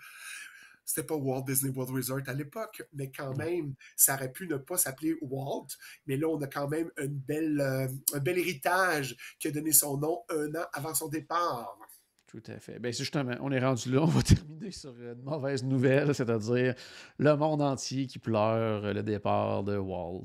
C'était 0.84 1.06
pas 1.06 1.16
Walt 1.16 1.44
Disney 1.46 1.72
World 1.74 1.94
Resort 1.94 2.22
à 2.26 2.34
l'époque, 2.34 2.82
mais 2.92 3.10
quand 3.10 3.36
même, 3.36 3.74
ça 3.96 4.14
aurait 4.14 4.32
pu 4.32 4.46
ne 4.46 4.56
pas 4.56 4.76
s'appeler 4.76 5.16
Walt. 5.20 5.68
Mais 6.06 6.16
là, 6.16 6.28
on 6.28 6.40
a 6.42 6.46
quand 6.46 6.68
même 6.68 6.90
une 6.98 7.14
belle, 7.14 7.60
euh, 7.60 7.88
un 8.14 8.20
bel 8.20 8.38
héritage 8.38 9.16
qui 9.38 9.48
a 9.48 9.50
donné 9.50 9.72
son 9.72 9.96
nom 9.98 10.22
un 10.28 10.54
an 10.54 10.66
avant 10.72 10.94
son 10.94 11.08
départ. 11.08 11.78
Tout 12.26 12.42
à 12.48 12.58
fait. 12.58 12.80
Bien, 12.80 12.90
justement, 12.90 13.36
on 13.40 13.52
est 13.52 13.64
rendu 13.64 13.92
là. 13.92 14.02
On 14.02 14.06
va 14.06 14.22
terminer 14.22 14.72
sur 14.72 14.90
une 14.90 15.22
mauvaise 15.22 15.62
nouvelle, 15.62 16.14
c'est-à-dire 16.14 16.74
le 17.18 17.36
monde 17.36 17.62
entier 17.62 18.06
qui 18.06 18.18
pleure 18.18 18.92
le 18.92 19.02
départ 19.04 19.62
de 19.62 19.76
Walt. 19.76 20.24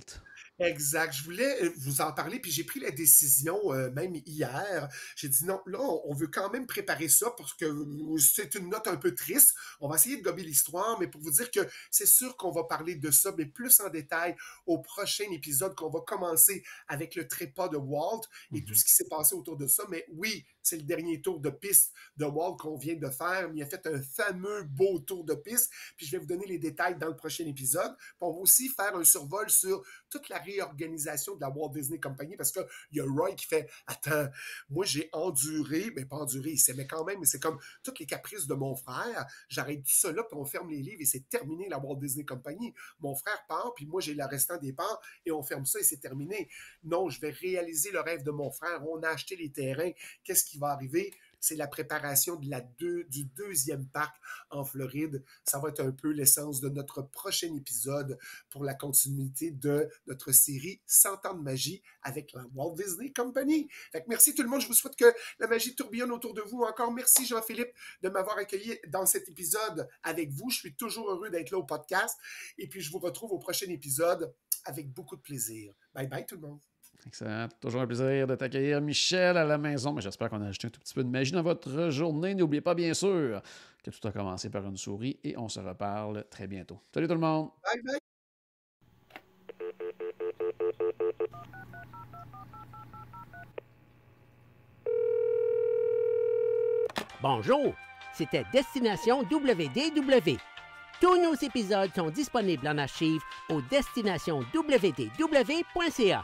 Exact. 0.59 1.13
Je 1.13 1.23
voulais 1.23 1.63
euh, 1.63 1.71
vous 1.77 2.01
en 2.01 2.11
parler, 2.11 2.39
puis 2.39 2.51
j'ai 2.51 2.65
pris 2.65 2.81
la 2.81 2.91
décision 2.91 3.73
euh, 3.73 3.89
même 3.91 4.15
hier. 4.25 4.89
J'ai 5.15 5.29
dit 5.29 5.45
non, 5.45 5.61
là, 5.65 5.79
on 5.79 6.13
veut 6.13 6.27
quand 6.27 6.49
même 6.51 6.67
préparer 6.67 7.07
ça 7.07 7.31
parce 7.37 7.53
que 7.53 7.65
euh, 7.65 8.17
c'est 8.17 8.55
une 8.55 8.69
note 8.69 8.87
un 8.87 8.97
peu 8.97 9.15
triste. 9.15 9.55
On 9.79 9.87
va 9.87 9.95
essayer 9.95 10.17
de 10.17 10.21
gober 10.21 10.43
l'histoire, 10.43 10.99
mais 10.99 11.07
pour 11.07 11.21
vous 11.21 11.31
dire 11.31 11.49
que 11.49 11.61
c'est 11.91 12.05
sûr 12.05 12.35
qu'on 12.35 12.51
va 12.51 12.65
parler 12.65 12.95
de 12.95 13.09
ça, 13.09 13.33
mais 13.37 13.45
plus 13.45 13.79
en 13.79 13.89
détail 13.89 14.35
au 14.65 14.79
prochain 14.79 15.31
épisode 15.31 15.75
qu'on 15.75 15.89
va 15.89 16.01
commencer 16.01 16.63
avec 16.89 17.15
le 17.15 17.27
trépas 17.27 17.69
de 17.69 17.77
Walt 17.77 18.21
et 18.53 18.63
tout 18.63 18.71
mhm. 18.71 18.75
ce 18.75 18.83
qui 18.83 18.93
s'est 18.93 19.07
passé 19.07 19.35
autour 19.35 19.55
de 19.55 19.67
ça. 19.67 19.85
Mais 19.89 20.05
oui, 20.09 20.45
c'est 20.61 20.77
le 20.77 20.83
dernier 20.83 21.21
tour 21.21 21.39
de 21.39 21.49
piste 21.49 21.93
de 22.17 22.25
Walt 22.25 22.57
qu'on 22.57 22.77
vient 22.77 22.95
de 22.95 23.09
faire. 23.09 23.49
Il 23.53 23.63
a 23.63 23.65
fait 23.65 23.87
un 23.87 24.01
fameux 24.01 24.63
beau 24.63 24.99
tour 24.99 25.23
de 25.23 25.35
piste. 25.35 25.71
Puis 25.95 26.05
je 26.05 26.11
vais 26.11 26.17
vous 26.17 26.27
donner 26.27 26.45
les 26.45 26.59
détails 26.59 26.97
dans 26.97 27.07
le 27.07 27.15
prochain 27.15 27.45
épisode. 27.45 27.95
on 28.19 28.31
va 28.31 28.39
aussi 28.39 28.67
faire 28.69 28.95
un 28.95 29.03
survol 29.05 29.49
sur 29.49 29.83
toute 30.09 30.27
la 30.27 30.39
réorganisation 30.51 31.35
de 31.35 31.41
la 31.41 31.49
Walt 31.49 31.69
Disney 31.69 31.99
Company 31.99 32.35
parce 32.35 32.51
qu'il 32.51 32.65
y 32.93 32.99
a 32.99 33.05
Roy 33.05 33.33
qui 33.33 33.45
fait 33.45 33.69
Attends, 33.87 34.27
moi 34.69 34.85
j'ai 34.85 35.09
enduré, 35.13 35.91
mais 35.95 36.05
pas 36.05 36.17
enduré, 36.17 36.51
il 36.51 36.57
s'aimait 36.57 36.87
quand 36.87 37.03
même, 37.03 37.19
mais 37.19 37.25
c'est 37.25 37.41
comme 37.41 37.59
toutes 37.83 37.99
les 37.99 38.05
caprices 38.05 38.47
de 38.47 38.53
mon 38.53 38.75
frère. 38.75 39.25
J'arrête 39.47 39.83
tout 39.83 39.95
ça 39.95 40.11
là, 40.11 40.23
puis 40.23 40.37
on 40.37 40.45
ferme 40.45 40.69
les 40.69 40.81
livres 40.81 41.01
et 41.01 41.05
c'est 41.05 41.27
terminé 41.29 41.67
la 41.69 41.79
Walt 41.79 41.97
Disney 41.97 42.25
Company. 42.25 42.73
Mon 42.99 43.15
frère 43.15 43.45
part, 43.47 43.73
puis 43.75 43.85
moi 43.85 44.01
j'ai 44.01 44.13
le 44.13 44.25
restant 44.25 44.57
des 44.57 44.73
parts 44.73 45.01
et 45.25 45.31
on 45.31 45.43
ferme 45.43 45.65
ça 45.65 45.79
et 45.79 45.83
c'est 45.83 45.99
terminé. 45.99 46.49
Non, 46.83 47.09
je 47.09 47.19
vais 47.21 47.31
réaliser 47.31 47.91
le 47.91 48.01
rêve 48.01 48.23
de 48.23 48.31
mon 48.31 48.51
frère. 48.51 48.85
On 48.87 49.01
a 49.03 49.09
acheté 49.09 49.35
les 49.35 49.51
terrains. 49.51 49.91
Qu'est-ce 50.23 50.43
qui 50.43 50.57
va 50.57 50.67
arriver? 50.67 51.13
C'est 51.39 51.55
la 51.55 51.67
préparation 51.67 52.35
de 52.35 52.49
la 52.49 52.61
du 52.61 53.25
deuxième 53.35 53.87
parc 53.87 54.15
en 54.49 54.63
Floride. 54.63 55.23
Ça 55.43 55.59
va 55.59 55.69
être 55.69 55.81
un 55.81 55.91
peu 55.91 56.11
l'essence 56.11 56.61
de 56.61 56.69
notre 56.69 57.01
prochain 57.01 57.53
épisode 57.55 58.17
pour 58.49 58.63
la 58.63 58.73
continuité 58.73 59.51
de 59.51 59.89
notre 60.07 60.31
série 60.31 60.81
100 60.85 61.25
ans 61.25 61.33
de 61.33 61.41
magie 61.41 61.81
avec 62.01 62.33
la 62.33 62.43
Walt 62.53 62.75
Disney 62.75 63.11
Company. 63.11 63.69
Merci 64.07 64.35
tout 64.35 64.43
le 64.43 64.49
monde. 64.49 64.61
Je 64.61 64.67
vous 64.67 64.73
souhaite 64.73 64.95
que 64.95 65.13
la 65.39 65.47
magie 65.47 65.75
tourbillonne 65.75 66.11
autour 66.11 66.33
de 66.33 66.41
vous. 66.41 66.63
Encore 66.63 66.91
merci 66.91 67.25
Jean-Philippe 67.25 67.73
de 68.01 68.09
m'avoir 68.09 68.37
accueilli 68.37 68.77
dans 68.87 69.05
cet 69.05 69.29
épisode 69.29 69.87
avec 70.03 70.31
vous. 70.31 70.49
Je 70.49 70.59
suis 70.59 70.75
toujours 70.75 71.09
heureux 71.09 71.29
d'être 71.29 71.51
là 71.51 71.57
au 71.57 71.63
podcast. 71.63 72.17
Et 72.57 72.67
puis 72.67 72.81
je 72.81 72.91
vous 72.91 72.99
retrouve 72.99 73.31
au 73.31 73.39
prochain 73.39 73.69
épisode 73.69 74.33
avec 74.65 74.91
beaucoup 74.91 75.15
de 75.15 75.21
plaisir. 75.21 75.73
Bye 75.93 76.07
bye 76.07 76.25
tout 76.25 76.35
le 76.35 76.41
monde. 76.41 76.68
Excellent. 77.07 77.47
Toujours 77.59 77.81
un 77.81 77.87
plaisir 77.87 78.27
de 78.27 78.35
t'accueillir, 78.35 78.81
Michel, 78.81 79.37
à 79.37 79.45
la 79.45 79.57
maison. 79.57 79.93
Mais 79.93 80.01
j'espère 80.01 80.29
qu'on 80.29 80.41
a 80.41 80.47
ajouté 80.47 80.67
un 80.67 80.69
tout 80.69 80.79
petit 80.79 80.93
peu 80.93 81.03
de 81.03 81.09
magie 81.09 81.31
dans 81.31 81.41
votre 81.41 81.89
journée. 81.89 82.35
N'oubliez 82.35 82.61
pas, 82.61 82.75
bien 82.75 82.93
sûr, 82.93 83.41
que 83.83 83.89
tout 83.89 84.07
a 84.07 84.11
commencé 84.11 84.49
par 84.49 84.65
une 84.65 84.77
souris 84.77 85.19
et 85.23 85.37
on 85.37 85.47
se 85.47 85.59
reparle 85.59 86.25
très 86.29 86.47
bientôt. 86.47 86.79
Salut 86.93 87.07
tout 87.07 87.13
le 87.13 87.19
monde. 87.19 87.49
Bye 87.63 87.81
bye. 87.83 87.99
Bonjour, 97.21 97.75
c'était 98.13 98.45
Destination 98.53 99.23
WDW. 99.23 100.37
Tous 101.01 101.21
nos 101.21 101.35
épisodes 101.35 101.91
sont 101.93 102.09
disponibles 102.09 102.65
en 102.67 102.77
archive 102.77 103.21
au 103.49 103.61
destinationwdw.ca. 103.69 106.23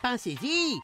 Pensez-y! 0.00 0.80